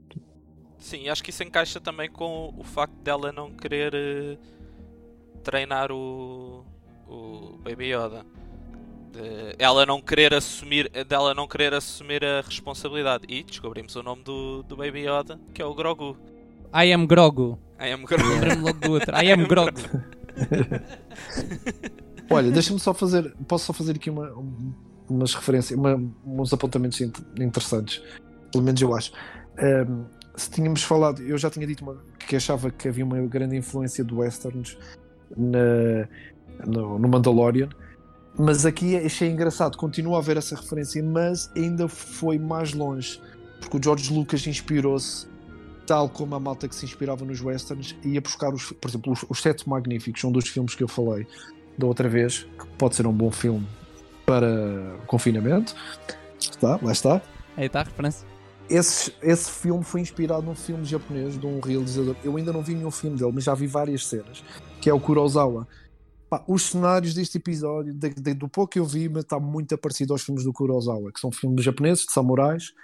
[0.79, 4.37] Sim, acho que isso encaixa também com o facto dela não querer eh,
[5.43, 6.65] treinar o,
[7.09, 8.25] o Baby Yoda.
[9.13, 13.25] De- ela não querer assumir, dela não querer assumir a responsabilidade.
[13.29, 16.17] E descobrimos o nome do, do Baby Yoda, que é o Grogu.
[16.75, 17.59] I am Grogu.
[17.81, 18.29] I am Grogu.
[18.35, 19.17] Lembrei-me logo do outro.
[19.17, 19.81] I am Grogu.
[22.31, 24.75] Olha, deixa-me só fazer, posso só fazer aqui uma, um-
[25.09, 28.03] umas referências, uma- uns apontamentos int- interessantes,
[28.51, 29.13] pelo menos eu acho.
[29.59, 30.05] Ahm,
[30.37, 34.05] se tínhamos falado, eu já tinha dito uma- que achava que havia uma grande influência
[34.05, 34.77] do Westerns
[35.37, 36.09] na,
[36.67, 37.69] no, no Mandalorian,
[38.39, 43.21] mas aqui achei engraçado, continua a haver essa referência, mas ainda foi mais longe,
[43.61, 45.27] porque o George Lucas inspirou-se,
[45.87, 49.25] tal como a malta que se inspirava nos Westerns, ia buscar, os, por exemplo, os,
[49.29, 51.27] os Sete Magníficos, são dos filmes que eu falei
[51.79, 53.67] da outra vez, que pode ser um bom filme
[54.25, 55.75] para confinamento.
[56.41, 57.23] Está, lá está.
[57.57, 58.27] Aí está a referência.
[58.69, 62.17] Esse, esse filme foi inspirado num filme japonês de um realizador.
[62.25, 64.43] Eu ainda não vi nenhum filme dele, mas já vi várias cenas,
[64.81, 65.67] que é o Kurosawa.
[66.29, 70.13] Pá, os cenários deste episódio, de- de- do pouco que eu vi, está muito parecido
[70.13, 72.75] aos filmes do Kurosawa, que são filmes japoneses, de samurais.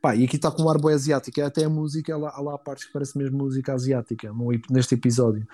[0.00, 1.40] Pá, e aqui está com um ar boi asiático.
[1.40, 5.46] Até a música, ela, há lá partes que parece mesmo música asiática no neste episódio.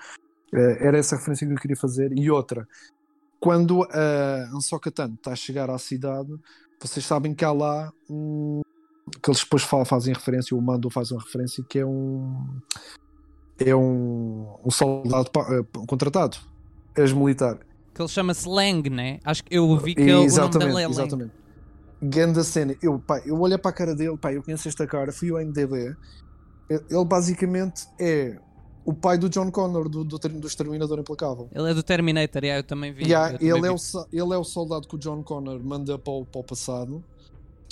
[0.53, 2.11] Eh, era essa referência que eu queria fazer.
[2.17, 2.67] E outra,
[3.39, 6.33] quando a Ansoka Tano está a chegar à cidade,
[6.79, 8.61] vocês sabem que há lá um,
[9.21, 12.59] que eles depois fa- fazem referência, o Mando faz uma referência que é um
[13.57, 16.37] é um, um soldado eh, contratado,
[16.97, 17.57] ex-militar.
[17.93, 19.19] Que ele chama-se Lang, né?
[19.23, 20.91] Acho que eu vi que é o nome exatamente, dele é Lang.
[20.91, 21.31] exatamente.
[22.01, 25.13] Ganda cena, eu, pá, eu olhei para a cara dele, pá, eu conheço esta cara,
[25.13, 25.95] fui ao MDB.
[26.69, 28.37] Ele basicamente é
[28.83, 31.47] o pai do John Connor, do, do, do Exterminador Implacável.
[31.53, 33.05] Ele é do Terminator, yeah, eu também vi.
[33.05, 33.67] Yeah, eu também ele, vi.
[33.67, 36.41] é o, so- ele é o soldado que o John Connor manda para o, para
[36.41, 37.03] o passado.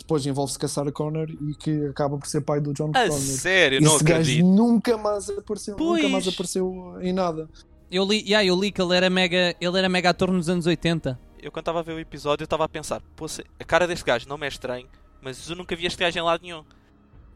[0.03, 3.03] Depois envolve-se com a Sarah Connor e que acaba por ser pai do John A
[3.07, 3.17] Connor.
[3.19, 4.45] sério, não Esse gajo acredito.
[4.45, 6.11] nunca mais apareceu, nunca Pois.
[6.11, 7.49] mais apareceu em nada.
[7.89, 10.65] Eu li, yeah, eu li que ele era mega, ele era mega ator nos anos
[10.65, 11.17] 80.
[11.41, 13.01] Eu quando estava a ver o episódio, eu estava a pensar,
[13.59, 14.87] a cara deste gajo não me é estranho,
[15.21, 16.63] mas eu nunca vi este gajo em lado nenhum.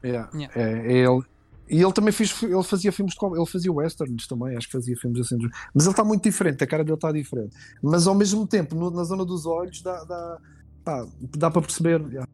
[0.04, 0.30] Yeah.
[0.34, 0.54] Yeah.
[0.62, 1.22] É, é ele.
[1.70, 4.96] E ele também fez, ele fazia filmes de ele fazia westerns também, acho que fazia
[4.96, 5.38] filmes assim.
[5.74, 7.56] Mas ele está muito diferente, a cara dele está diferente.
[7.84, 10.38] Mas ao mesmo tempo, no- na zona dos olhos, dá, dá,
[10.84, 11.06] pá,
[11.38, 12.00] dá para perceber.
[12.10, 12.28] yeah.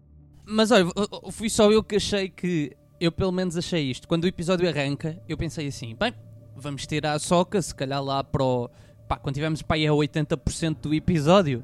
[0.46, 0.86] Mas olha,
[1.32, 2.76] fui só eu que achei que.
[3.00, 4.08] Eu pelo menos achei isto.
[4.08, 6.14] Quando o episódio arranca, eu pensei assim: bem,
[6.56, 8.70] vamos ter a Soca, se calhar lá para o.
[9.08, 11.64] Pá, quando tivermos para aí a 80% do episódio.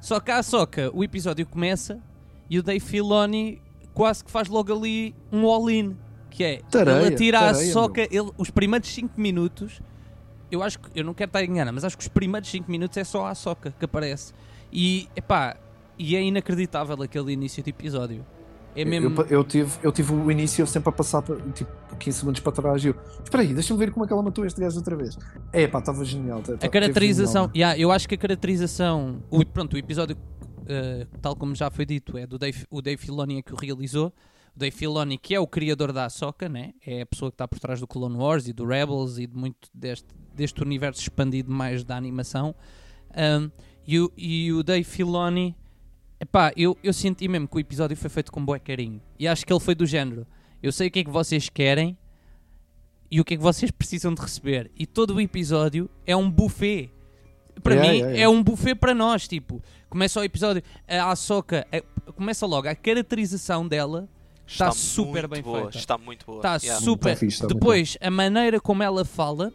[0.00, 2.00] Só que a Soca, o episódio começa
[2.50, 3.62] e o Dave Filoni
[3.94, 5.96] quase que faz logo ali um all-in.
[6.30, 9.80] Que é, Tareia, ele atira a Soca, ele, os primeiros 5 minutos.
[10.50, 12.96] Eu acho que, eu não quero estar enganado, mas acho que os primeiros 5 minutos
[12.96, 14.34] é só a Soca que aparece.
[14.72, 15.56] E, epá,
[15.98, 18.24] e é inacreditável aquele início de episódio.
[18.76, 19.22] É mesmo.
[19.22, 22.50] Eu, eu tive, eu tive o início sempre a passar pa- tipo 15 segundos para
[22.52, 24.96] trás e eu, espera aí, deixa-me ver como é que ela matou este gajo outra
[24.96, 25.16] vez.
[25.52, 26.42] É pá, estava genial.
[26.60, 27.56] A caracterização, genial.
[27.56, 30.16] yeah, eu acho que a caracterização, o, pronto, o episódio,
[30.66, 33.56] eh, tal como já foi dito, é do Dave, o Dave Filoni é que o
[33.56, 34.12] realizou.
[34.56, 36.72] O Dave Filoni, que é o criador da Ahsoka, né?
[36.84, 39.36] é a pessoa que está por trás do Clone Wars e do Rebels e de
[39.36, 42.54] muito deste, deste universo expandido mais da animação.
[43.16, 43.50] Um,
[43.86, 45.56] e, o, e o Dave Filoni,
[46.20, 49.00] epá, eu, eu senti mesmo que o episódio foi feito com bué carinho.
[49.18, 50.26] E acho que ele foi do género.
[50.62, 51.96] Eu sei o que é que vocês querem
[53.10, 54.70] e o que é que vocês precisam de receber.
[54.76, 56.90] E todo o episódio é um buffet.
[57.62, 58.36] Para Yeah, mim, yeah, é yeah.
[58.38, 59.28] um buffet para nós.
[59.28, 64.08] Tipo, começa o episódio, a Ahsoka, a- começa logo a caracterização dela.
[64.46, 65.78] Está super muito bem boa, feita.
[65.78, 66.38] Está muito boa.
[66.38, 66.84] Está Yeah.
[66.84, 67.10] super.
[67.14, 69.52] Tá fixe, tá muito Depois, a maneira como ela fala,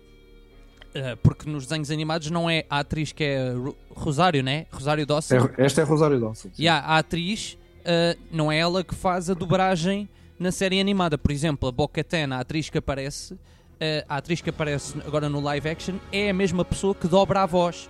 [1.22, 4.66] porque nos desenhos animados não é a atriz que é Ro- Rosário, né?
[4.72, 5.36] Rosário Dawson.
[5.58, 6.50] É- esta é Rosário Dawson.
[6.58, 10.08] E a atriz, uh, não é ela que faz a dobragem
[10.40, 11.18] na série animada.
[11.18, 13.40] Por exemplo, a Bo-Katan, a atriz que aparece, uh,
[14.08, 17.46] a atriz que aparece agora no live action é a mesma pessoa que dobra a
[17.46, 17.90] voz.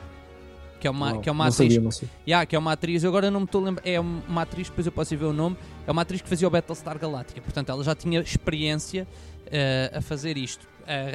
[0.79, 1.73] Que é uma, Uau, que é uma não atriz.
[1.73, 2.07] sabia, não sei.
[2.25, 3.85] Yeah, que é uma atriz, eu agora não me estou a lembrar.
[3.85, 5.57] É uma atriz, depois eu posso ir ver o nome.
[5.85, 7.41] É uma atriz que fazia o Battlestar Galactica.
[7.41, 9.05] Portanto, ela já tinha experiência
[9.47, 10.67] uh, a fazer isto.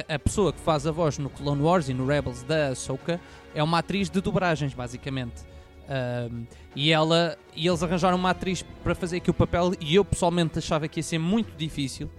[0.07, 3.19] A, a pessoa que faz a voz no Clone Wars e no Rebels da Ahsoka
[3.53, 5.43] é uma atriz de dobragens, basicamente.
[5.87, 6.45] Um,
[6.75, 10.57] e ela e eles arranjaram uma atriz para fazer aqui o papel e eu pessoalmente
[10.57, 12.09] achava que ia ser muito difícil.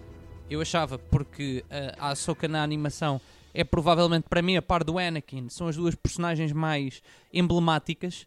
[0.48, 3.20] Eu achava porque uh, a Ahsoka na animação
[3.56, 7.00] é provavelmente para mim a par do Anakin, são as duas personagens mais
[7.32, 8.26] emblemáticas,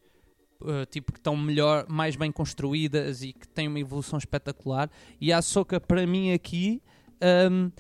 [0.62, 4.90] uh, tipo que estão melhor, mais bem construídas e que têm uma evolução espetacular.
[5.22, 6.82] E a Ahsoka para mim aqui
[7.52, 7.72] um,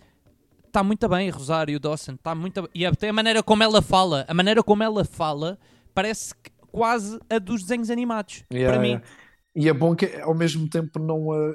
[0.68, 2.72] está muito bem, Rosário Dawson, está muito bem.
[2.76, 5.58] E até a maneira como ela fala, a maneira como ela fala
[5.94, 6.36] parece
[6.72, 8.44] quase a dos desenhos animados.
[8.54, 8.90] Yeah, para mim.
[8.90, 9.08] yeah.
[9.60, 11.54] E é bom que ao mesmo tempo não a,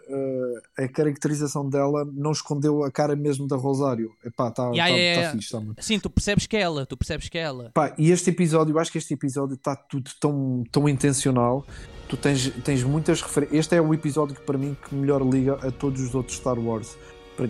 [0.78, 4.12] a, a caracterização dela não escondeu a cara mesmo da Rosário.
[4.22, 5.82] Epá, está Yeah, tá, yeah, tá fixe, tá muito.
[5.82, 7.70] Sim, tu percebes que é ela, tu percebes que é ela.
[7.72, 11.64] Pá, e este episódio, eu acho que este episódio está tudo tão, tão intencional.
[12.06, 13.60] Tu tens, tens muitas referências.
[13.60, 16.58] Este é o episódio que para mim que melhor liga a todos os outros Star
[16.58, 16.98] Wars.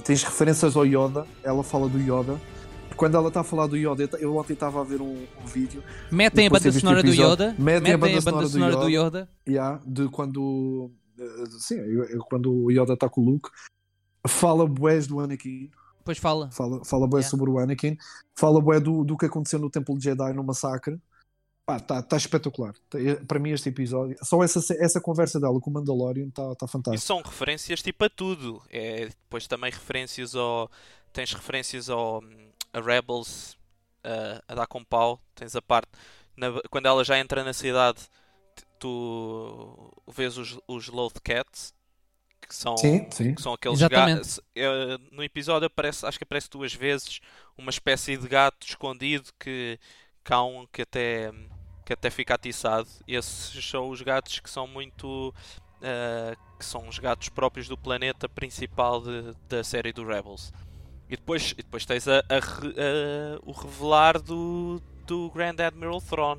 [0.05, 2.41] Tens referências ao Yoda, ela fala do Yoda.
[2.97, 5.83] Quando ela está a falar do Yoda, eu- ontem estava a ver um, um vídeo
[6.11, 9.29] Metem a banda sonora do Yoda, metem a banda sonora, sonora do do Yoda.
[9.49, 10.91] yeah, de quando.
[11.19, 11.77] eh, Sim,
[12.29, 13.49] quando o Yoda está com o Luke,
[14.27, 16.51] fala bués do Anakin, Depois fala.
[16.51, 17.31] fala, fala bué Yeah.
[17.31, 17.97] sobre o Anakin,
[18.39, 20.99] fala bué do, do que aconteceu no Templo de Jedi no massacre.
[21.67, 22.75] Pá, tá, tá espetacular.
[22.91, 26.55] Tá- eh, Para mim, este episódio, só essa, essa conversa dela com o Mandalorian está
[26.57, 27.07] tá E fantástico.
[27.07, 28.61] são referências tipo a tudo.
[28.71, 30.71] É depois também referências ao.
[31.11, 32.23] Tens referências ao
[32.75, 33.57] a Rebels
[34.05, 35.21] a, a dar com pau.
[35.35, 35.91] Tens a parte.
[36.37, 38.01] na- quando ela já entra na cidade,
[38.79, 41.75] tu vês os, os Loth Cats
[42.49, 43.35] que são, Sim, sim.
[43.35, 44.41] que são aqueles gatos.
[44.55, 47.21] eh, no episódio aparece, acho que aparece duas vezes
[47.57, 49.79] uma espécie de gato escondido que,
[50.25, 51.33] que há um que até,
[51.87, 52.89] que até fica atiçado.
[53.09, 55.35] Esses são os gatos que são muito.
[55.83, 60.53] eh, que são os gatos próprios do planeta principal de- da série do Rebels.
[61.09, 66.39] E depois, e depois tens a, a a- o revelar do, do Grand Admiral Thrawn.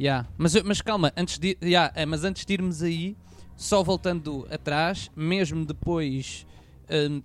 [0.00, 0.28] Yeah.
[0.36, 3.16] Mas, mas calma, antes de, yeah, eh, mas antes de irmos aí,
[3.56, 6.44] só voltando atrás, mesmo depois,
[6.90, 7.22] hum,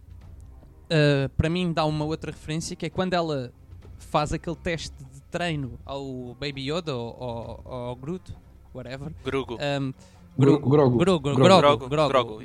[0.91, 3.51] ah, para mim dá uma outra referência que é quando ela
[3.97, 8.35] faz aquele teste de treino ao Baby Yoda ou ao, ao Groot,
[8.73, 9.11] whatever.
[9.23, 9.55] Grugo.
[9.55, 9.93] hum,
[10.39, 11.89] Gro- Grogu,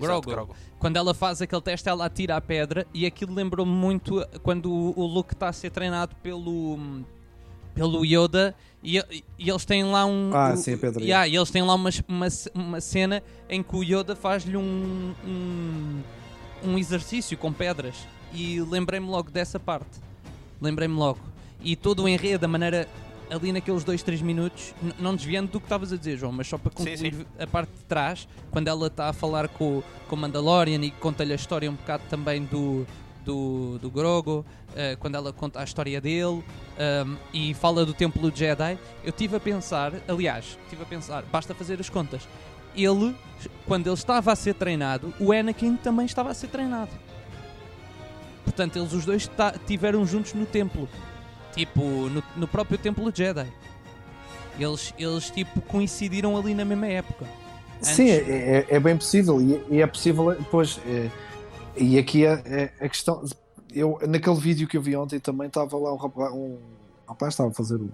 [0.00, 0.34] Grogu.
[0.78, 4.92] Quando ela faz aquele teste, ela atira a pedra e aquilo lembrou-me muito quando o,
[4.98, 6.78] o Luke está a ser treinado pelo,
[7.74, 8.98] pelo Yoda e,
[9.38, 10.30] e eles têm lá um.
[10.34, 11.02] Ah, o- sim, a pedra.
[11.02, 15.14] Yeah, e eles têm lá uma, uma, uma cena em que o Yoda faz-lhe um,
[15.26, 16.00] um,
[16.64, 17.94] um exercício com pedras
[18.32, 20.00] e lembrei-me logo dessa parte.
[20.60, 21.20] Lembrei-me logo.
[21.62, 22.86] E todo o enredo, a maneira
[23.30, 26.58] ali naqueles 2, 3 minutos, não desviando do que estavas a dizer, João, mas só
[26.58, 27.26] para Sim, concluir sim.
[27.38, 31.32] a parte de trás, quando ela está a falar com, com o Mandalorian e conta-lhe
[31.32, 32.86] a história um bocado também do,
[33.24, 34.44] do, do Grogu,
[34.76, 36.44] eh, quando ela conta a história dele
[37.06, 41.54] um, e fala do Templo Jedi, eu estive a pensar, aliás, estive a pensar, basta
[41.54, 42.28] fazer as contas.
[42.76, 43.14] Ele,
[43.66, 46.90] quando ele estava a ser treinado, o Anakin também estava a ser treinado.
[48.44, 49.30] Portanto, eles os dois
[49.66, 50.88] tiveram juntos no templo.
[51.54, 53.46] Tipo, no, no próprio templo Jedi.
[54.58, 57.24] Eles, eles, tipo, coincidiram ali na mesma época.
[57.80, 61.10] Sim, Antes- é, é- é bem possível e, é possível, pois, é-
[61.76, 62.32] e aqui é,
[62.80, 63.22] é a questão,
[63.72, 66.58] eu, naquele vídeo que eu vi ontem também estava lá um rapaz, um
[67.06, 67.90] rapaz estava a fazer o,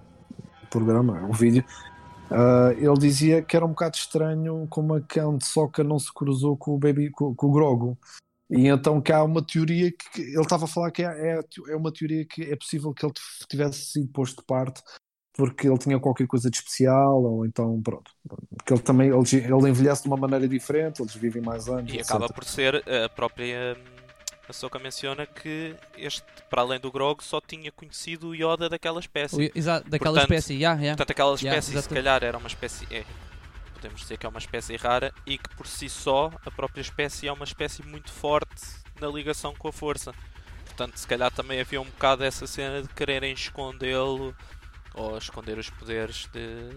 [0.69, 1.65] programa, o vídeo,
[2.29, 6.55] ah, ele dizia que era um bocado estranho como a de Soca não se cruzou
[6.55, 7.97] com o, baby, com, com o Grogo,
[8.51, 11.39] e então que há uma teoria que, que ele estava a falar que é, é,
[11.69, 13.13] é uma teoria que é possível que ele
[13.49, 14.81] tivesse sido posto de parte
[15.33, 18.11] porque ele tinha qualquer coisa de especial, ou então, pronto.
[18.57, 21.91] Porque ele também ele, ele envelhece de uma maneira diferente, eles vivem mais anos.
[21.91, 22.09] E etc.
[22.09, 24.01] acaba por ser a própria hum,
[24.51, 28.99] a Soka menciona que este, para além do Grog, só tinha conhecido o Yoda daquela
[28.99, 29.51] espécie.
[29.55, 30.53] Exato, daquela Portanto, espécie.
[30.55, 30.97] Yeah, yeah.
[30.97, 31.95] Portanto, aquela Yeah, espécie, se exato.
[31.95, 32.85] calhar, era uma espécie.
[32.91, 33.05] É,
[33.81, 37.27] podemos dizer que é uma espécie rara e que por si só a própria espécie
[37.27, 38.61] é uma espécie muito forte
[38.99, 40.13] na ligação com a força.
[40.65, 44.35] Portanto, se calhar também havia um bocado essa cena de quererem escondê-lo
[44.93, 46.69] ou esconder os poderes de.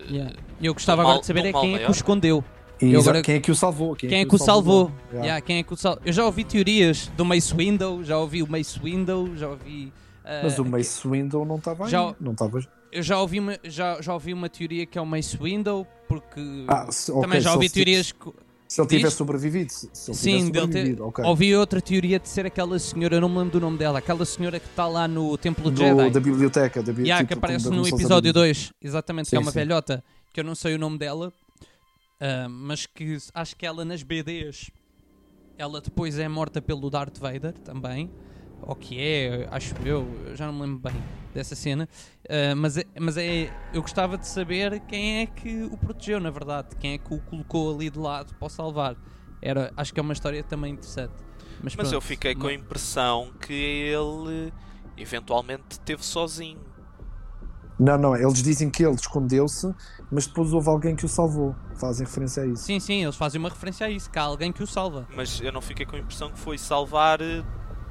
[0.00, 0.34] de- Yeah.
[0.60, 1.88] Eu gostava mal- agora de saber é quem é que maior.
[1.88, 2.44] o escondeu.
[2.80, 3.96] E agora- quem é que o salvou?
[3.96, 4.92] Quem é que o salvou?
[5.08, 5.24] Yeah.
[5.26, 5.98] Yeah, quem é que o sal...
[6.04, 9.92] Eu já ouvi teorias do Mace Window, já ouvi o Mace Window, já ouvi.
[10.24, 11.90] ah, Mas o que- Mace Window não estava aí.
[11.90, 12.60] Já- Não estava.
[12.90, 16.40] Eu já ouvi, uma, já, já ouvi uma teoria que é o Mace Window, porque
[16.66, 18.12] Ah, se- ok, também já ouvi teorias.
[18.12, 18.32] que-
[18.66, 19.72] Se ele tivesse sobrevivido.
[19.72, 21.24] Se ele Sim, dele ter- sobrevivido, ok.
[21.24, 24.24] Ouvi outra teoria de ser aquela senhora, eu não me lembro do nome dela, aquela
[24.26, 26.10] senhora que está lá no Templo Do- Jedi.
[26.10, 26.82] da biblioteca.
[26.82, 28.32] Da, bi- Yeah, tipo, que aparece no episódio Saudita.
[28.34, 29.58] 2, exatamente, que é Sim, uma sim.
[29.58, 31.32] velhota, que eu não sei o nome dela,
[32.20, 34.70] ah, mas que acho que ela nas BDs,
[35.56, 38.10] ela depois é morta pelo Darth Vader também,
[38.62, 41.02] ou que é, acho eu, eu já não me lembro bem
[41.32, 41.88] dessa cena,
[42.28, 46.30] ah, mas, é, mas é, eu gostava de saber quem é que o protegeu, na
[46.30, 48.96] verdade, quem é que o colocou ali de lado para o salvar.
[49.40, 51.14] Era, acho que é uma história também interessante.
[51.62, 54.52] Mas, Mas eu fiquei com a impressão que ele
[54.96, 56.60] eventualmente esteve sozinho.
[57.78, 59.72] Não, não, eles dizem que ele escondeu-se,
[60.10, 61.54] mas depois houve alguém que o salvou.
[61.76, 62.64] Fazem referência a isso.
[62.64, 65.06] Sim, sim, eles fazem uma referência a isso, que há alguém que o salva.
[65.14, 67.44] Mas eu não fiquei com a impressão que foi salvar eh,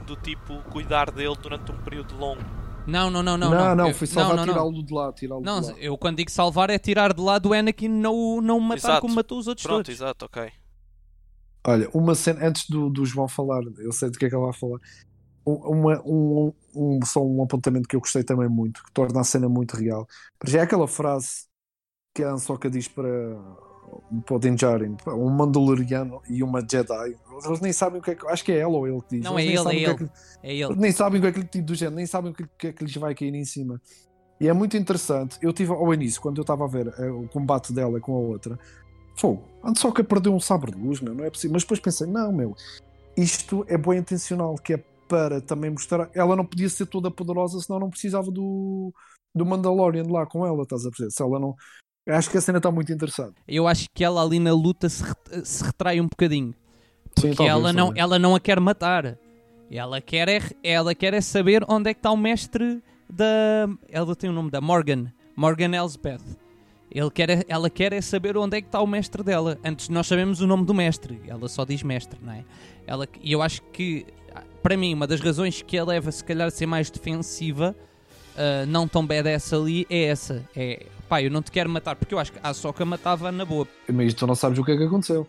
[0.08, 2.42] do tipo cuidar dele durante um período longo.
[2.88, 3.52] Não, não, não, não.
[3.52, 5.12] não, não, Eu- foi salvar não, não, tirá-lo de lá.
[5.14, 5.78] Tirá-lo Não, de lá.
[5.78, 9.02] eu quando digo salvar é tirar de lado o Anakin não, o- não matar Exato.
[9.02, 9.92] como matou os outros Pronto, todos.
[10.00, 10.50] exato, ok.
[11.66, 14.44] Olha, uma cena, antes do, do João falar, eu sei do que é que ele
[14.44, 14.80] vai falar.
[15.46, 19.24] Um, uma- um, um- só um apontamento que eu gostei também muito, que torna a
[19.24, 20.08] cena muito real.
[20.46, 21.46] Já é aquela frase
[22.16, 23.08] que a Ansoka diz para,
[24.56, 27.16] Djarin, pá, um Mandaloriano e uma Jedi.
[27.46, 28.28] Eles nem sabem o que é que.
[28.28, 29.26] Acho que é ela ou ele que diz.
[29.26, 30.10] Não, Eles é nem ele, sabem é o que ele.
[30.10, 30.64] que- É ele.
[30.66, 32.68] Eles nem sabem o que é que lhe do género, nem sabem o que, que
[32.68, 33.82] é que lhes vai cair em cima.
[34.40, 35.38] E é muito interessante.
[35.42, 38.20] Eu tive ao início, quando eu estava a ver eh, o combate dela com a
[38.20, 38.58] outra,
[39.16, 41.54] fogo, antes só que perdeu um sabre de luz, meu, não é possível.
[41.54, 42.56] Mas depois pensei, não, meu,
[43.16, 46.10] isto é bem intencional, que é para também mostrar.
[46.14, 48.94] Ela não podia ser toda poderosa, senão não precisava do,
[49.34, 51.12] do Mandalorian lá com ela, estás a perceber?
[51.12, 51.56] Se ela não.
[52.08, 53.36] Eu acho que a cena está muito interessante.
[53.46, 55.04] Eu acho que ela ali na luta se,
[55.44, 56.54] se retrai um bocadinho.
[57.20, 58.04] Sim, Porque talvez, ela, não, talvez.
[58.04, 59.18] ela não a quer matar.
[59.70, 63.68] Ela quer, é, ela quer é saber onde é que está o mestre da.
[63.90, 65.12] Ela tem o nome da Morgan.
[65.36, 66.22] Morgan Elsbeth.
[66.90, 69.60] Ele quer, ela quer é saber onde é que está o mestre dela.
[69.62, 71.22] Antes nós sabemos o nome do mestre.
[71.28, 72.46] Ela só diz mestre, não é?
[72.88, 74.06] Ela, e eu acho que,
[74.64, 77.76] para mim, uma das razões que a leva, se calhar, a ser mais defensiva,
[78.38, 80.48] ah, não tão badass ali, é essa.
[80.56, 83.46] É, pá, eu não te quero matar, porque eu acho que a Soca matava na
[83.46, 83.68] boa.
[83.92, 85.28] Mas tu não sabes o que é que aconteceu.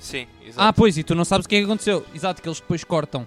[0.00, 0.78] Sim, Ah, exato.
[0.78, 2.04] pois, e tu não sabes o que é que aconteceu.
[2.14, 3.26] Exato, que eles depois cortam.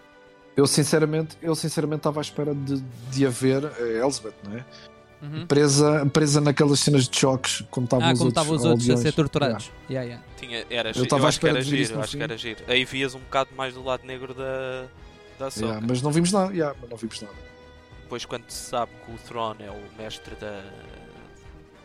[0.55, 4.65] Eu sinceramente, eu sinceramente estava à espera de, de haver a Elizabeth, não é?
[5.19, 5.47] Uhum.
[5.47, 8.97] Presa, presa naquelas cenas de choques, como estavam Ah, os como outros, os outros a
[8.97, 9.71] ser torturados.
[9.89, 10.25] Yeah, yeah.
[10.39, 11.05] Tinha, era Eu giro.
[11.05, 12.63] Eu, tava à espera era de ver isso giro, acho que era giro.
[12.67, 14.86] Aí vias um bocado mais do lado negro da,
[15.39, 15.65] da Ahsoka.
[15.65, 17.34] Yeah, mas não vimos nada, yeah, mas não vimos nada.
[18.03, 20.63] Depois quando se sabe que o Thrawn é o mestre da,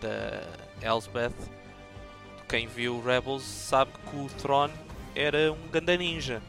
[0.03, 0.43] da
[0.83, 1.33] Elsbeth,
[2.49, 4.71] quem viu Rebels sabe que o Thrawn
[5.15, 6.43] era um ganda ninja.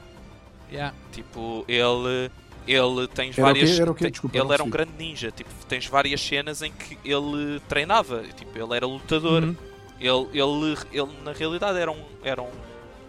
[0.71, 0.93] Yeah.
[1.11, 2.31] Tipo, ele,
[2.67, 3.69] ele tens Era o várias.
[3.75, 3.81] quê?
[3.81, 5.31] Era Desculpa, ele era um grande ninja.
[5.31, 8.23] Tipo, tens várias cenas em que ele treinava.
[8.23, 9.43] Tipo, ele era lutador.
[9.43, 9.55] Uhum.
[9.99, 12.51] Ele, ele, ele na realidade era um, era um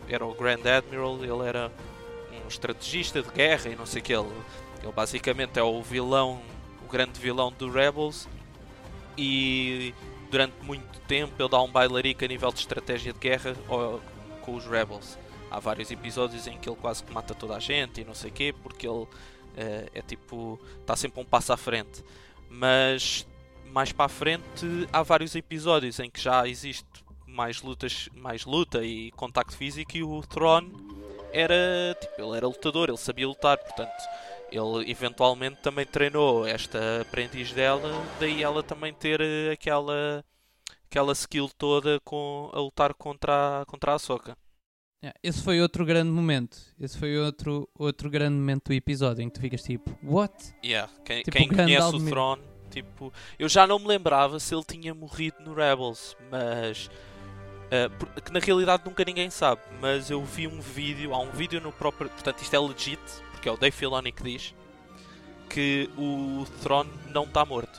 [0.09, 1.71] era o Grand Admiral, ele era
[2.45, 4.29] um estrategista de guerra e não sei o que ele,
[4.83, 6.41] ele basicamente é o vilão,
[6.87, 8.29] o grande vilão do Rebels
[9.17, 9.95] e
[10.31, 13.55] durante muito tempo ele dá um bailarico a nível de estratégia de guerra
[14.43, 15.18] com os Rebels.
[15.51, 18.31] Há vários episódios em que ele quase que mata toda a gente e não sei
[18.31, 19.07] o quê, porque ele
[19.57, 20.59] eh, é tipo.
[20.81, 22.05] está sempre um passo à frente.
[22.49, 23.27] Mas
[23.66, 26.87] mais para a frente há vários episódios em que já existe
[27.27, 30.70] mais lutas, mais luta e contacto físico e o Thrawn
[31.33, 33.91] era tipo, ele era lutador, ele sabia lutar, portanto,
[34.57, 37.91] ele eventualmente também treinou esta aprendiz dela,
[38.21, 40.25] daí ela também ter eh, aquela
[40.91, 43.99] aquela skill toda com a lutar contra a, contra a.
[45.03, 46.57] Yeah, Esse foi outro grande momento.
[46.81, 50.33] Esse foi outro, outro grande momento do episódio em que tu ficas tipo, what?
[50.65, 52.05] Yeah, quem, Tipo, quem conhece o.
[52.07, 52.39] Thrawn,
[52.71, 56.89] tipo, eu já não me lembrava se ele tinha morrido no Rebels, mas
[57.99, 59.61] por- que na realidade nunca ninguém sabe.
[59.81, 63.01] Mas eu vi um vídeo, há um vídeo no próprio, portanto isto é legit,
[63.45, 64.55] porque é o Dave Filoni que diz
[65.51, 67.79] que o Thrawn não está morto.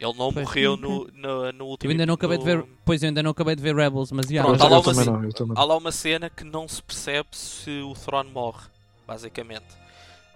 [0.00, 0.46] Ele não Pois.
[0.46, 2.58] morreu no, no, no último Eu ainda não acabei de ver.
[2.58, 4.42] no- Pois eu ainda não acabei de ver Rebels, mas já.
[4.42, 7.28] Pronto, há lá uma também ce- não, Há lá uma cena que não se percebe
[7.32, 8.66] se o Thrawn morre,
[9.06, 9.66] basicamente.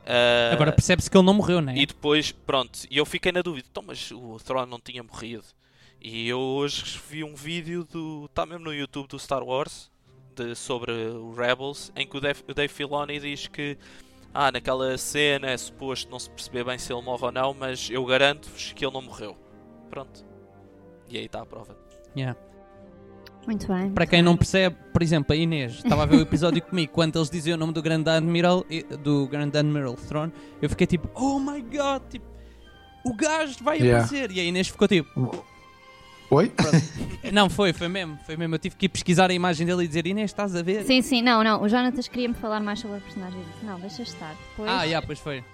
[0.06, 1.74] Eh, Agora percebe-se que ele não morreu, né?
[1.76, 5.44] E depois, pronto, e eu fiquei na dúvida, então, mas o Thrawn não tinha morrido.
[6.00, 8.26] E eu hoje vi um vídeo do.
[8.26, 9.90] está mesmo no YouTube do Star Wars
[10.34, 13.76] de, sobre o Rebels, em que o Dave, o Dave Filoni diz que
[14.32, 17.88] ah, naquela cena é suposto não se perceber bem se ele morre ou não, mas
[17.90, 19.36] eu garanto-vos que ele não morreu.
[19.88, 20.24] Pronto.
[21.08, 21.76] E aí está a prova.
[22.16, 22.38] Yeah.
[23.46, 23.90] Muito bem.
[23.92, 27.16] Para quem não percebe, por exemplo, a Inês estava a ver o episódio comigo quando
[27.18, 28.64] eles diziam o nome do Grande Admiral,
[29.02, 30.32] do Grande Admiral Throne,
[30.62, 32.24] eu fiquei tipo, oh my god, tipo,
[33.04, 34.04] o gajo vai Yeah.
[34.04, 34.30] aparecer.
[34.30, 35.44] E a Inês ficou tipo,
[36.30, 36.52] Oi?
[37.32, 38.54] não, foi, foi mesmo, foi mesmo.
[38.54, 40.84] Eu tive que ir pesquisar a imagem dele e dizer, Inês, estás a ver?
[40.84, 41.62] Sim, sim, não, não.
[41.62, 43.38] O Jonatas queria-me falar mais sobre a personagem.
[43.38, 44.34] Eu disse, Não, deixa estar.
[44.50, 45.44] Depois, Ah, yeah, pois foi.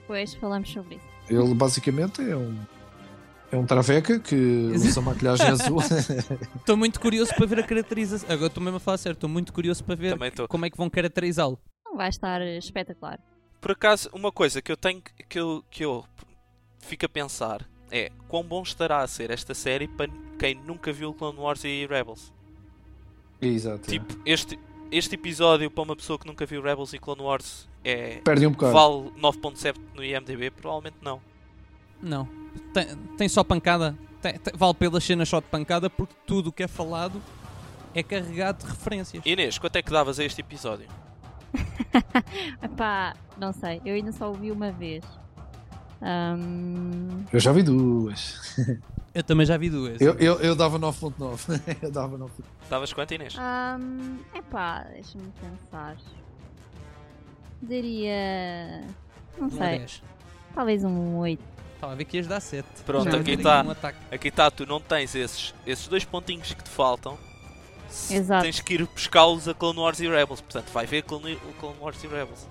[0.00, 1.06] depois falamos sobre isso.
[1.28, 2.56] Ele basicamente é um.
[3.50, 4.34] É um traveca que
[4.74, 5.78] usa maquilhagem azul.
[6.56, 8.30] Estou muito curioso para ver a caracterização.
[8.30, 10.18] Agora estou mesmo a falar sério, estou muito curioso para ver
[10.48, 11.58] como é que vão caracterizá-lo.
[11.86, 13.18] Não vai estar eh, espetacular.
[13.58, 16.04] Por acaso, uma coisa que eu tenho que eu, que eu
[16.78, 21.12] fico a pensar é quão bom estará a ser esta série para quem nunca viu
[21.14, 22.32] Clone Wars e Rebels.
[23.40, 23.88] Exato.
[23.88, 24.58] Tipo, este,
[24.90, 28.16] este episódio para uma pessoa que nunca viu Rebels e Clone Wars é.
[28.24, 28.72] Perde um bocado.
[28.72, 30.50] Vale 9.7 no IMDB?
[30.50, 31.20] Provavelmente não.
[32.02, 32.28] Não.
[32.72, 33.96] Tem, tem só pancada.
[34.20, 37.22] Tem- tem- vale pelas cenas só de pancada porque tudo o que é falado
[37.94, 39.24] é carregado de referências.
[39.24, 40.86] Inês, quanto é que davas a este episódio?
[42.62, 43.80] Epá, não sei.
[43.84, 45.04] Eu ainda só o vi uma vez.
[46.00, 48.56] Ahm, Eu já vi duas.
[49.14, 50.00] Eu também já vi duas.
[50.00, 51.60] Eu, eu, eu dava 9.9.
[51.82, 52.32] eu dava 9.
[52.70, 53.34] Davas quanto, Inês?
[53.38, 55.96] ahm, epá, deixa-me pensar.
[57.60, 58.84] Diria.
[59.36, 59.86] Não Um sei.
[60.54, 61.40] Talvez um 8.
[61.74, 62.66] Estava a ver que ias dar 7.
[62.84, 63.62] Pronto, Não, aqui está.
[63.64, 64.14] Um.
[64.14, 67.16] Aqui está, tu não tens esses, esses dois pontinhos que te faltam.
[68.10, 68.42] Exato.
[68.42, 70.40] Tens que ir buscá-los a Clone Wars e Rebels.
[70.40, 72.46] Portanto, vai ver Clone, o Clone Wars e Rebels.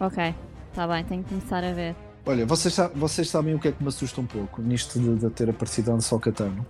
[0.00, 0.34] Ok,
[0.74, 1.94] tá bem, tenho que começar a ver.
[2.24, 5.30] Olha, vocês, vocês sabem o que é que me assusta um pouco nisto de, de
[5.30, 6.64] ter aparecido a Ahsoka Tano?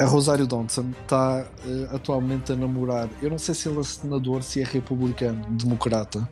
[0.00, 3.08] A Rosário Dawson está eh, atualmente a namorar.
[3.22, 6.28] Eu não sei se ele é senador, se é republicano, democrata.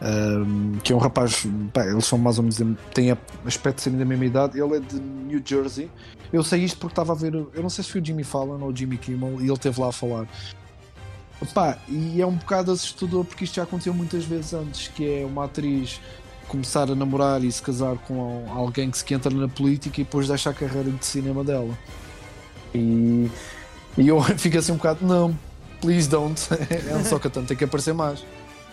[0.00, 1.44] ahm, que é um rapaz.
[1.72, 2.60] pá, eles são mais ou menos.
[2.94, 3.10] têm
[3.44, 4.60] aspecto de serem da mesma idade.
[4.60, 5.90] Ele é de New Jersey.
[6.32, 7.34] Eu sei isto porque estava a ver.
[7.34, 9.80] Eu não sei se foi o Jimmy Fallon ou o Jimmy Kimmel e ele esteve
[9.80, 10.28] lá a falar.
[11.52, 15.26] Pá, e é um bocado assustador porque isto já aconteceu muitas vezes antes, que é
[15.26, 16.00] uma atriz
[16.48, 20.04] começar a namorar e se casar com alguém que se que entra na política e
[20.04, 21.76] depois deixa a carreira de cinema dela.
[22.74, 23.30] E,
[23.96, 25.36] e eu fico assim um bocado, não,
[25.80, 26.40] please don't.
[26.88, 28.24] É um só que tem que aparecer mais.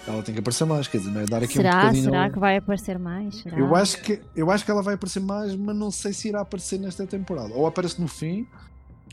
[0.08, 1.76] Ela tem que aparecer mais, quer dizer, não é dar aqui um Será?
[1.82, 2.04] bocadinho.
[2.06, 3.36] Será que vai aparecer mais?
[3.36, 3.60] Será?
[3.60, 6.42] Eu acho, que, eu acho que ela vai aparecer mais, mas não sei se irá
[6.42, 7.54] aparecer nesta temporada.
[7.54, 8.48] Ou aparece no fim,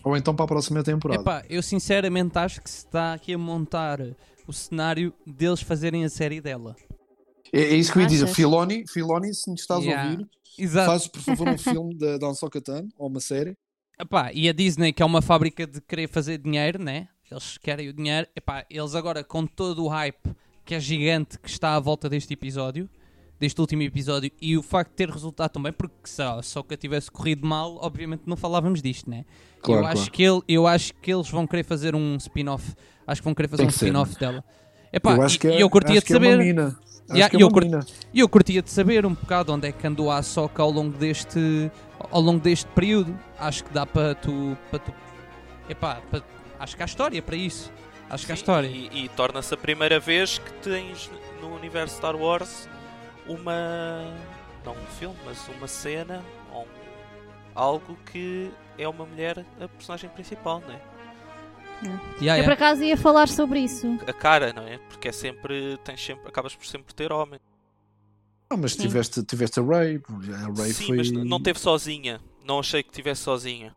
[0.03, 1.21] ou então para a próxima temporada.
[1.21, 4.01] Epá, eu sinceramente acho que se está aqui a montar
[4.47, 6.75] o cenário deles fazerem a série dela.
[7.53, 8.27] É, é isso que eu ia dizer.
[8.29, 10.09] Filoni, Filoni, se nos estás Yeah.
[10.09, 10.27] a ouvir,
[10.59, 10.91] Exato.
[10.91, 13.57] fazes por favor um filme da Dan Sokatan ou uma série.
[14.01, 17.09] Epá, e a Disney, que é uma fábrica de querer fazer dinheiro, né?
[17.31, 18.27] Eles querem o dinheiro.
[18.35, 20.35] Epá, eles agora, com todo o hype
[20.65, 22.89] que é gigante que está à volta deste episódio,
[23.41, 27.11] deste último episódio, e o facto de ter resultado também, porque se a Soca tivesse
[27.11, 29.25] corrido mal, obviamente não falávamos disto, né?
[29.63, 30.13] Claro, eu, acho claro.
[30.13, 32.75] que ele, eu acho que eles vão querer fazer um spin-off.
[33.07, 34.45] Acho que vão querer fazer Tem um que ser, spin-off dela.
[34.93, 36.19] Epá, eu acho e, que é, e eu curtia acho de que é
[37.11, 37.95] Yeah, é eu uma curti-.
[38.13, 40.97] E eu curtia de saber um bocado onde é que andou a Soca ao longo
[40.99, 41.71] deste
[42.11, 43.19] ao longo deste período.
[43.39, 44.93] Acho que dá para tu, para tu
[45.69, 46.23] epá, para-
[46.59, 47.73] acho que há história para isso.
[48.11, 48.67] Acho que há Sim, história.
[48.69, 52.69] E, e torna-se a primeira vez que tens no universo Star Wars
[53.27, 54.05] uma.
[54.65, 56.67] não um filme, mas uma cena, ou um-
[57.55, 60.81] algo que é uma mulher a personagem principal, não é?
[62.21, 63.87] Yeah, Eu por acaso ia falar sobre isso.
[64.07, 64.79] A cara, não é?
[64.89, 65.79] Porque é sempre.
[65.85, 67.39] Tens sempre acabas por sempre ter homem.
[68.51, 68.83] Não, mas Sim.
[68.83, 70.01] tiveste, tiveste a Ray.
[70.09, 70.97] A Ray Sim, foi.
[70.97, 72.21] mas não teve sozinha.
[72.45, 73.73] Não achei que tivesse sozinha.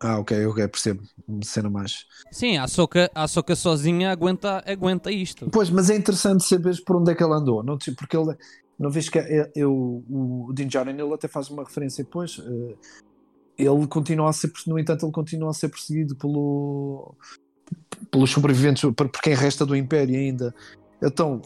[0.00, 1.02] Ah, ok, ok, percebo.
[1.26, 2.04] Uma cena mais.
[2.32, 5.48] Sim, a Soca, a Soca sozinha aguenta, aguenta isto.
[5.50, 7.62] Pois, mas é interessante saberes por onde é que ela andou.
[7.62, 8.36] Não, porque ele.
[8.78, 12.38] Não vês que é- eu, o Din Djarin ele até faz uma referência depois.
[12.40, 12.74] eh,
[13.58, 17.14] ele continua a ser, no entanto, ele continua a ser perseguido pelo,
[18.10, 20.54] pelos sobreviventes, por, por quem resta do Império ainda.
[21.02, 21.42] Então,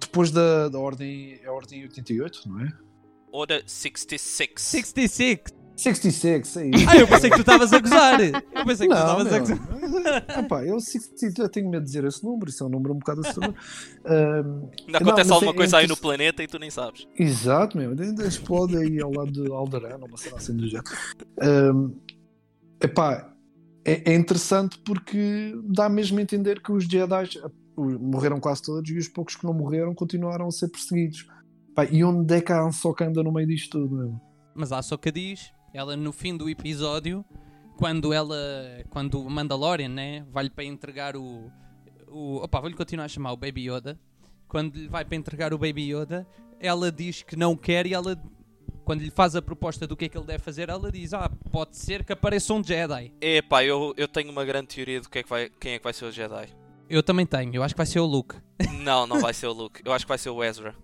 [0.00, 2.72] depois da, da ordem, é a ordem 88, não é?
[3.32, 4.50] Ora 66.
[4.56, 5.61] 66.
[5.82, 6.90] 66, é isso.
[6.90, 8.20] Ah, eu pensei que tu estavas a gozar.
[8.20, 10.38] Eu pensei que tu Não, estavas a gozar.
[10.44, 12.98] Epá, eu 66, eu tenho medo de dizer esse número, isso é um número um
[12.98, 13.54] bocado assustador.
[14.04, 17.06] Ahm, Ainda acontece Não, alguma é- coisa é aí no planeta e tu nem sabes.
[17.18, 17.90] Exato, meu.
[17.90, 20.84] Ainda explode aí ao lado de Alderan, ou uma cena assim do género.
[21.42, 21.94] Um,
[22.80, 23.32] epá,
[23.84, 28.88] é, é interessante porque dá mesmo a entender que os Jedi ah, morreram quase todos
[28.90, 31.26] e os poucos que não morreram continuaram a ser perseguidos.
[31.74, 34.20] Pá, e onde é que a Ansoka anda no meio disto tudo, meu?
[34.54, 37.24] Mas a Soca diz, ela no fim do episódio,
[37.76, 38.36] quando ela,
[38.90, 41.50] quando o Mandalorian, né, vai-lhe para entregar o,
[42.08, 43.98] o opa, vou-lhe continuar a chamar o Baby Yoda,
[44.46, 46.26] quando lhe vai para entregar o Baby Yoda,
[46.60, 48.20] ela diz que não quer e ela,
[48.84, 51.30] quando lhe faz a proposta do que é que ele deve fazer, ela diz, ah,
[51.50, 53.12] pode ser que apareça um Jedi.
[53.20, 55.84] Epá, eu, eu tenho uma grande teoria do que é que vai, quem é que
[55.84, 56.48] vai ser o Jedi.
[56.88, 58.36] Eu também tenho, eu acho que vai ser o Luke.
[58.84, 59.80] Não, não vai ser o Luke.
[59.84, 60.74] Eu acho que vai ser o Ezra.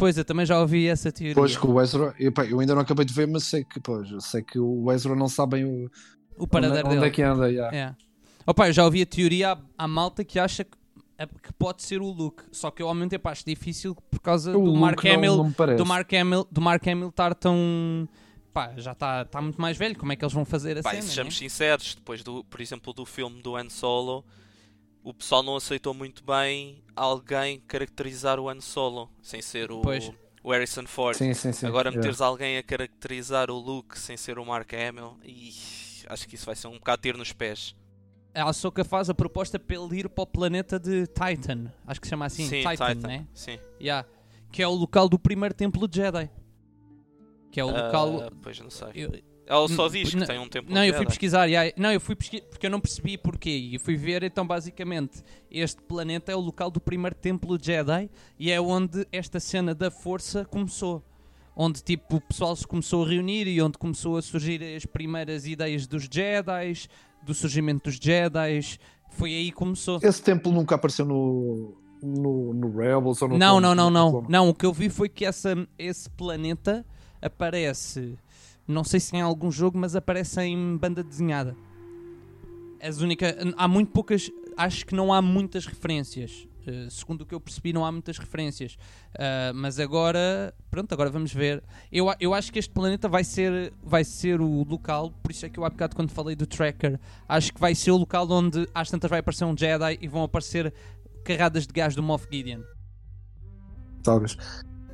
[0.00, 1.34] Pois, eu também já ouvi essa teoria.
[1.34, 4.10] Pois que o Ezra, epá, eu ainda não acabei de ver, mas sei que, pois,
[4.10, 5.90] eu sei que o Ezra não sabe bem o,
[6.36, 7.06] o paradeiro onde, onde dele.
[7.06, 7.52] é que anda.
[7.52, 7.68] já.
[7.68, 7.94] É.
[8.46, 10.70] Opa, eu já ouvi a teoria à, à malta que acha que,
[11.18, 12.42] é- que pode ser o Luke.
[12.50, 15.36] Só que eu ao mesmo tempo acho difícil por causa O do Mark não- Hamill.
[15.36, 18.08] não do Mark Hamill, do Mark Hamill estar tão.
[18.52, 19.96] Pá, já está tá muito mais velho.
[19.96, 21.02] Como é que eles vão fazer a Pá, cena?
[21.02, 21.38] sejamos né?
[21.38, 24.24] sinceros, depois do, por exemplo, do filme do Han Solo,
[25.02, 30.10] o pessoal não aceitou muito bem alguém caracterizar o Han Solo sem ser o, Pois.
[30.42, 31.16] o Harrison Ford.
[31.16, 31.66] Sim, sim, sim.
[31.66, 31.96] Agora já.
[31.96, 35.50] meteres alguém a caracterizar o Luke sem ser o Mark Hamill, e
[36.08, 37.74] acho que isso vai ser um bocado tiro nos pés.
[38.34, 41.72] A Ahsoka faz a proposta para ele ir para o planeta de Titan.
[41.84, 42.46] Acho que se chama assim.
[42.46, 43.08] Sim, Titan, Titan.
[43.08, 43.26] né?
[43.34, 43.58] Sim.
[43.80, 44.06] Yeah.
[44.52, 46.30] Que é o local do primeiro templo de Jedi.
[47.50, 48.20] Que é o local.
[48.22, 48.88] Ah, pois não sei.
[48.94, 49.10] Eu-
[49.50, 52.00] Ela só Não, diz que tem um templo Não, eu fui pesquisar, yeah, não, eu
[52.00, 53.50] fui pesquisar porque eu não percebi porquê.
[53.50, 58.52] E fui ver, então, basicamente, este planeta é o local do primeiro templo Jedi e
[58.52, 61.02] é onde esta cena da força começou.
[61.56, 65.44] Onde, tipo, o pessoal se começou a reunir e onde começou a surgir as primeiras
[65.44, 66.86] ideias dos Jedi,
[67.20, 68.78] do surgimento dos Jedi.
[69.10, 69.98] Foi aí que começou.
[70.00, 74.20] Esse templo nunca apareceu no, no, no Rebels ou no Não, Clone- não, não, no
[74.22, 74.28] não.
[74.28, 76.86] Não, o que eu vi foi que essa, esse planeta
[77.20, 78.16] aparece.
[78.66, 81.56] Não sei se em algum jogo, mas aparece em banda desenhada.
[82.82, 84.30] As única, há muito poucas.
[84.56, 86.48] Acho que não há muitas referências.
[86.66, 88.76] Eh, segundo o que eu percebi, não há muitas referências.
[89.18, 91.62] Ah, mas agora, pronto, agora vamos ver.
[91.90, 95.48] Eu, eu acho que este planeta vai ser, vai ser o local, por isso é
[95.48, 96.98] que eu há bocado quando falei do tracker,
[97.28, 100.22] acho que vai ser o local onde às tantas vai aparecer um Jedi e vão
[100.22, 100.72] aparecer
[101.24, 102.62] carradas de gás do Moff Gideon.
[104.02, 104.36] Talvez.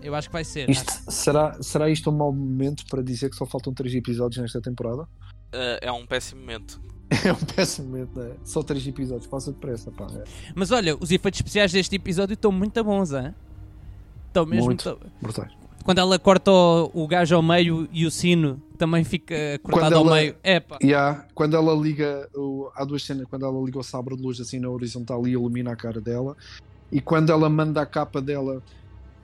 [0.07, 0.71] Eu acho que vai ser.
[0.71, 4.61] Isto, será, será isto um mau momento para dizer que só faltam 3 episódios nesta
[4.61, 5.09] temporada?
[5.53, 6.81] Ah, é um péssimo momento.
[7.25, 8.33] É um péssimo momento, não é?
[8.45, 10.07] Só 3 episódios, passa depressa, pá.
[10.15, 10.25] É.
[10.55, 13.33] Mas olha, os efeitos especiais deste episódio estão muito bons, hein?
[14.29, 14.67] Estão mesmo.
[14.67, 14.83] Muito.
[14.85, 15.53] tão- Brutais.
[15.85, 20.05] Quando ela corta o, o gajo ao meio e o sino também fica cortado ao
[20.07, 20.37] ela- meio.
[20.43, 20.79] Epá.
[20.83, 24.41] Yeah, quando ela liga, o, há duas cenas, quando ela liga o sabre de luz
[24.41, 26.37] assim na horizontal e ilumina a cara dela,
[26.91, 28.61] e quando ela manda a capa dela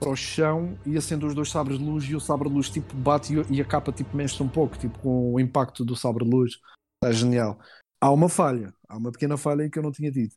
[0.03, 2.69] para o chão e acende os dois sabres de luz e o sabre de luz
[2.69, 6.25] tipo bate e, a capa tipo mexe um pouco, tipo com o impacto do sabre
[6.25, 6.59] de luz.
[7.03, 7.59] Está genial.
[8.01, 10.35] Há uma falha, há uma pequena falha aí que eu não tinha dito.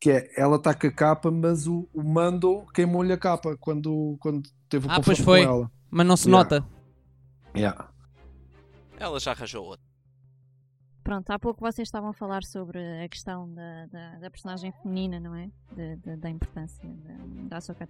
[0.00, 4.16] Que é, ela está com a capa, mas o, o Mando queimou-lhe a capa quando,
[4.20, 5.44] quando teve o Ah, confronto pois foi.
[5.46, 5.70] com ela.
[5.90, 6.42] Mas não se Yeah.
[6.42, 6.68] nota.
[7.54, 7.88] Yeah.
[8.98, 9.84] Ela já arranjou outro.
[11.04, 15.18] Pronto, há pouco vocês estavam a falar sobre a questão da, da, da personagem feminina,
[15.20, 15.50] não é?
[15.74, 17.14] De- de- da importância da,
[17.48, 17.86] da Ahsoka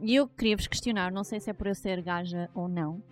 [0.00, 3.02] E eu queria vos questionar, não sei se é por eu ser gaja ou não,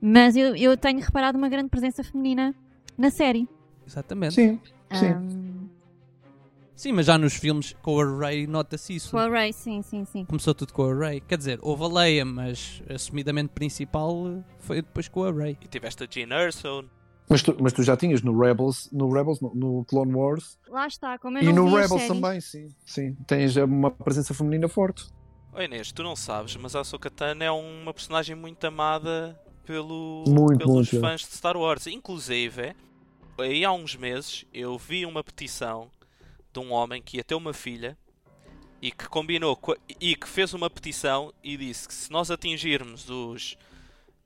[0.00, 2.54] mas eu, eu tenho reparado uma grande presença feminina
[2.96, 3.48] na série.
[3.86, 4.34] Exatamente.
[4.34, 4.60] Sim,
[4.92, 5.06] sim.
[5.12, 5.46] Ahm,
[6.76, 9.10] Sim, mas já nos filmes com a Ray nota-se isso.
[9.10, 10.26] com a Ray, sim, sim, sim.
[10.26, 11.22] Começou tudo com a Ray.
[11.22, 15.56] Quer dizer, houve a Leia, mas assumidamente principal foi depois com a Ray.
[15.62, 16.84] E tiveste a Jean Erso.
[17.30, 20.86] Mas tu, mas tu já tinhas no Rebels, no Rebels, no, no Clone Wars Lá
[20.86, 22.68] está, como eu e não no Rebels também, sim.
[22.84, 25.06] Sim, tens uma presença feminina forte.
[25.56, 30.24] Oi Inês, tu não sabes, mas a Ahsoka Tano é uma personagem muito amada pelo,
[30.28, 31.00] Muito, pelos muito.
[31.00, 31.86] fãs de Star Wars.
[31.86, 32.74] Inclusive,
[33.38, 35.90] aí há uns meses eu vi uma petição
[36.52, 37.96] de um homem que ia ter uma filha
[38.82, 43.08] e que combinou co- e que fez uma petição e disse que se nós atingirmos
[43.08, 43.56] os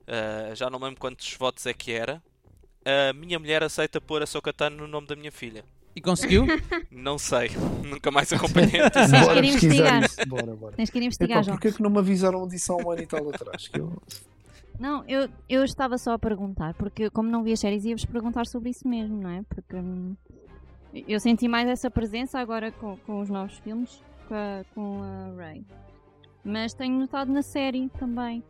[0.08, 2.20] ah, já não lembro quantos votos é que era,
[2.84, 5.64] a minha mulher aceita pôr a Ahsoka Tano no nome da minha filha.
[5.94, 6.46] E conseguiu?
[6.90, 7.50] Não sei,
[7.84, 10.02] nunca mais acompanhei a Tens Bora que ir pesquisar investigar.
[10.04, 10.28] isso.
[10.28, 10.76] Bora, bora.
[10.76, 11.56] Tens que ir Epá, investigar, João.
[11.56, 13.66] porquê que não me avisaram disso há um ano e tal atrás?
[13.68, 14.00] Que eu-
[14.78, 18.46] Não, eu, eu estava só a perguntar, porque como não vi as séries, ia-vos perguntar
[18.46, 19.42] sobre isso mesmo, não é?
[19.48, 20.14] Porque hum,
[21.08, 25.34] eu senti mais essa presença agora com, com os novos filmes, com a, com a
[25.36, 25.64] Ray.
[26.44, 28.42] Mas tenho notado na série também.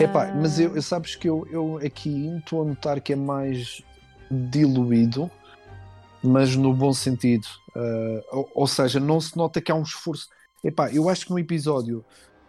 [0.00, 3.16] Epá, mas eu, Ah, eu sabes que eu, eu aqui estou a notar que é
[3.16, 3.82] mais
[4.30, 5.30] diluído,
[6.22, 7.46] mas no bom sentido.
[7.74, 10.28] Ah, ou, ou seja, não se nota que há um esforço.
[10.64, 12.04] Epá, eu acho que no episódio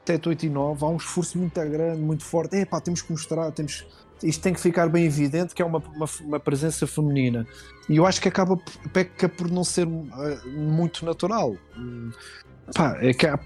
[0.06, 2.56] 7, 8 e 9 há um esforço muito grande, muito forte.
[2.56, 3.86] Epá, temos que mostrar, temos.
[4.24, 7.46] Isto tem que ficar bem evidente que é uma, uma, uma presença feminina.
[7.88, 11.56] E eu acho que acaba por- peca por não ser ah, muito natural.
[12.74, 13.40] Pá, é que há-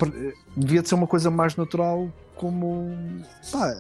[0.56, 2.96] devia de ser uma coisa mais natural como
[3.52, 3.76] pá,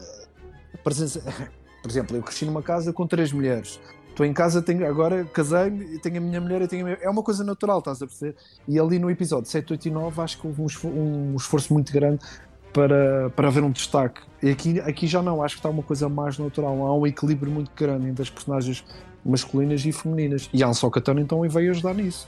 [0.83, 1.21] presença.
[1.81, 3.79] Por exemplo, eu cresci numa casa com três mulheres.
[4.11, 6.97] Estou em casa, tenho, agora casei-me tenho a minha mulher e tenho a minha...
[7.01, 8.35] É uma coisa natural, estás a perceber?
[8.67, 11.73] E ali no episódio 7, 8 e 9 acho que houve um esfor- um esforço
[11.73, 12.19] muito grande
[12.73, 14.21] para, para haver um destaque.
[14.43, 16.85] E aqui, aqui já não, acho que está uma coisa mais natural.
[16.85, 18.83] Há um equilíbrio muito grande entre as personagens
[19.25, 20.49] masculinas e femininas.
[20.53, 22.27] E a Ansoka Tano então veio ajudar nisso.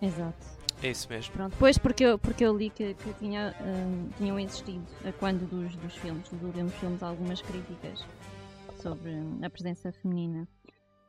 [0.00, 0.46] Exato.
[0.82, 1.32] É isso mesmo.
[1.34, 5.46] Pronto, depois porque eu, porque eu li que, que tinha, hum, tinham existido, a quando
[5.46, 8.02] dos, dos filmes, dos últimos filmes, algumas críticas
[8.82, 10.48] sobre hum, a presença feminina.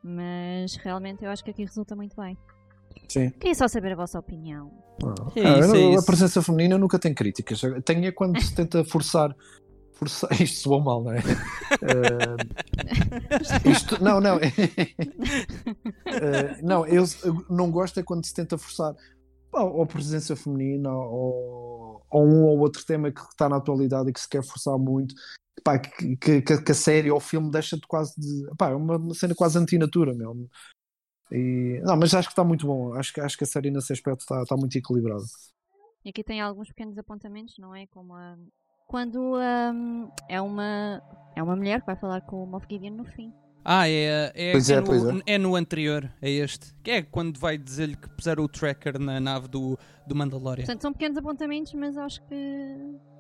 [0.04, 2.38] Mas realmente eu acho que aqui resulta muito bem.
[3.08, 3.30] Sim.
[3.32, 4.72] Queria só saber a vossa opinião.
[5.36, 7.62] É Ah, isso, é a presença feminina nunca tem críticas.
[7.86, 9.36] Tem é quando se tenta forçar.
[9.94, 10.30] forçar...
[10.42, 11.22] Isto soou mal, não é?
[11.82, 12.36] Eh,
[13.70, 14.04] isto...
[14.04, 14.38] Não, não.
[16.06, 18.94] Eh, não, eu, eu não gosto é quando se tenta forçar
[19.54, 24.14] ou a presença feminina ou, ou um ou outro tema que está na atualidade e
[24.14, 25.14] que se quer forçar muito.
[25.64, 28.50] Pá, que, que, que a série ou o filme deixa-te quase de.
[28.58, 30.50] Pá, é uma, uma cena quase antinatura, meu.
[31.32, 32.94] E, não, mas acho que está muito bom.
[32.94, 35.24] Acho, que- acho que a série nesse aspecto está, está muito equilibrada.
[36.04, 37.86] E aqui tem alguns pequenos apontamentos, não é?
[37.88, 38.36] Como a...
[38.88, 41.02] quando hum, é, uma,
[41.36, 43.32] é uma mulher que vai falar com o Moff Gideon no fim.
[43.64, 45.24] Ah, é, é, Pois é é, no, é.
[45.28, 46.74] é no anterior, é este.
[46.84, 49.78] Que é quando vai dizer-lhe que puseram o tracker na nave do,
[50.08, 50.66] do Mandalorian.
[50.66, 52.36] Portanto, são pequenos apontamentos, mas acho que.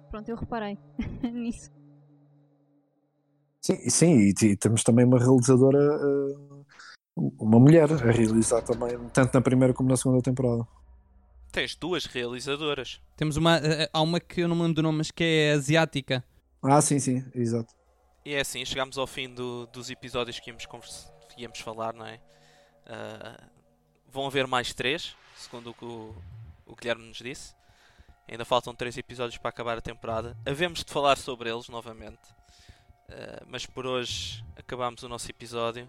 [0.10, 0.78] Pronto, eu reparei
[1.32, 1.70] nisso.
[3.62, 6.64] Sim, sim e, t- temos também uma realizadora, eh,
[7.16, 10.68] uma mulher, a realizar também, tanto na primeira como na segunda temporada.
[11.51, 13.01] Tens duas realizadoras.
[13.18, 13.57] Temos uma.
[13.57, 16.24] eh, Há uma que eu não me lembro do nome, mas que é asiática.
[16.64, 17.74] Ah, sim, sim, exato.
[18.26, 22.05] E é assim, chegámos ao fim do- dos episódios que íamos, que íamos falar, não
[22.05, 22.20] é?
[22.88, 23.43] Ah,
[24.12, 26.16] vão haver mais três, segundo o que o,
[26.66, 27.53] o Guilherme nos disse.
[28.30, 30.38] Ainda faltam três episódios para acabar a temporada.
[30.45, 32.20] Havemos de falar sobre eles novamente.
[33.12, 35.88] Ah, mas por hoje acabamos o nosso episódio.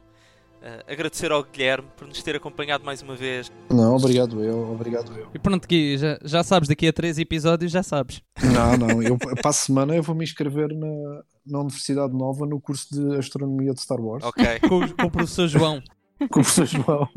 [0.65, 3.51] Ah, agradecer ao Guilherme por nos ter acompanhado mais uma vez.
[3.71, 5.29] Não, obrigado eu, obrigado eu.
[5.35, 8.23] E pronto, Gui, já, já sabes, daqui a três episódios já sabes.
[8.43, 12.61] Não, não, eu para a semana eu vou me inscrever na, na Universidade Nova no
[12.61, 14.23] curso de Astronomia de Star Wars.
[14.25, 15.83] Ok, Com, o- com o professor João.
[16.19, 17.09] Com o professor João.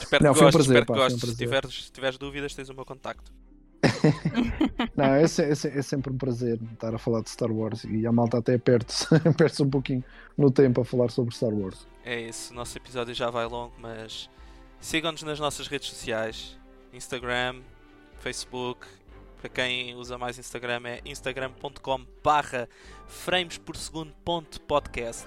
[0.00, 0.66] espero Não, que foi um gostes.
[0.66, 1.20] prazer, espero que pá, um gostes.
[1.20, 1.46] Se prazer.
[1.46, 3.32] tiveres, se tiveres dúvidas, tens o meu contacto.
[4.96, 8.12] Não, é, é é sempre um prazer estar a falar de Star Wars e a
[8.12, 8.92] malta até perde
[9.36, 10.04] perde-se um pouquinho
[10.36, 11.86] no tempo a falar sobre Star Wars.
[12.04, 14.28] É isso, o nosso episódio já vai longo, mas
[14.80, 16.58] sigam-nos nas nossas redes sociais:
[16.92, 17.60] Instagram,
[18.20, 18.86] Facebook.
[19.40, 22.68] Para quem usa mais Instagram é instagram.com barra
[23.08, 25.26] frames por segundo ponto podcast.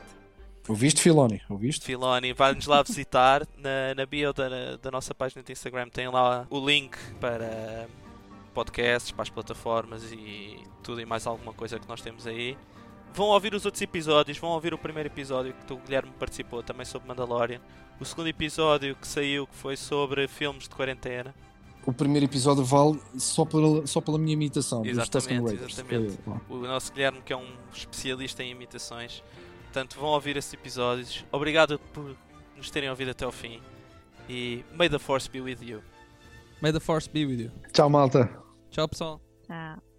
[0.68, 1.42] Ouviste, Filoni?
[1.50, 1.86] Ouviste?
[1.86, 3.46] Filoni, vai-nos lá visitar.
[3.58, 7.88] Na, na bio da, da nossa página de Instagram tem lá o link para
[8.56, 12.58] podcasts, para as plataformas e tudo e mais alguma coisa que nós temos aí.
[13.14, 16.86] Vão ouvir os outros episódios, vão ouvir o primeiro episódio que o Guilherme participou também
[16.86, 17.60] sobre Mandalorian.
[18.00, 21.34] O segundo episódio que saiu que foi sobre filmes de quarentena.
[21.86, 26.18] O primeiro episódio vale só pela, só pela minha imitação dos Exatamente, exatamente.
[26.26, 26.40] Bom.
[26.50, 29.24] O nosso Guilherme que é um especialista em imitações.
[29.64, 31.24] Portanto, vão ouvir esses episódios.
[31.32, 32.16] Obrigado por
[32.58, 33.62] nos terem ouvido até ao fim.
[34.28, 35.82] E may the force be with you.
[36.62, 37.52] May the force be with you.
[37.72, 38.45] Tchau, malta.
[38.76, 39.22] Tchau, pessoal.
[39.48, 39.95] Tchau.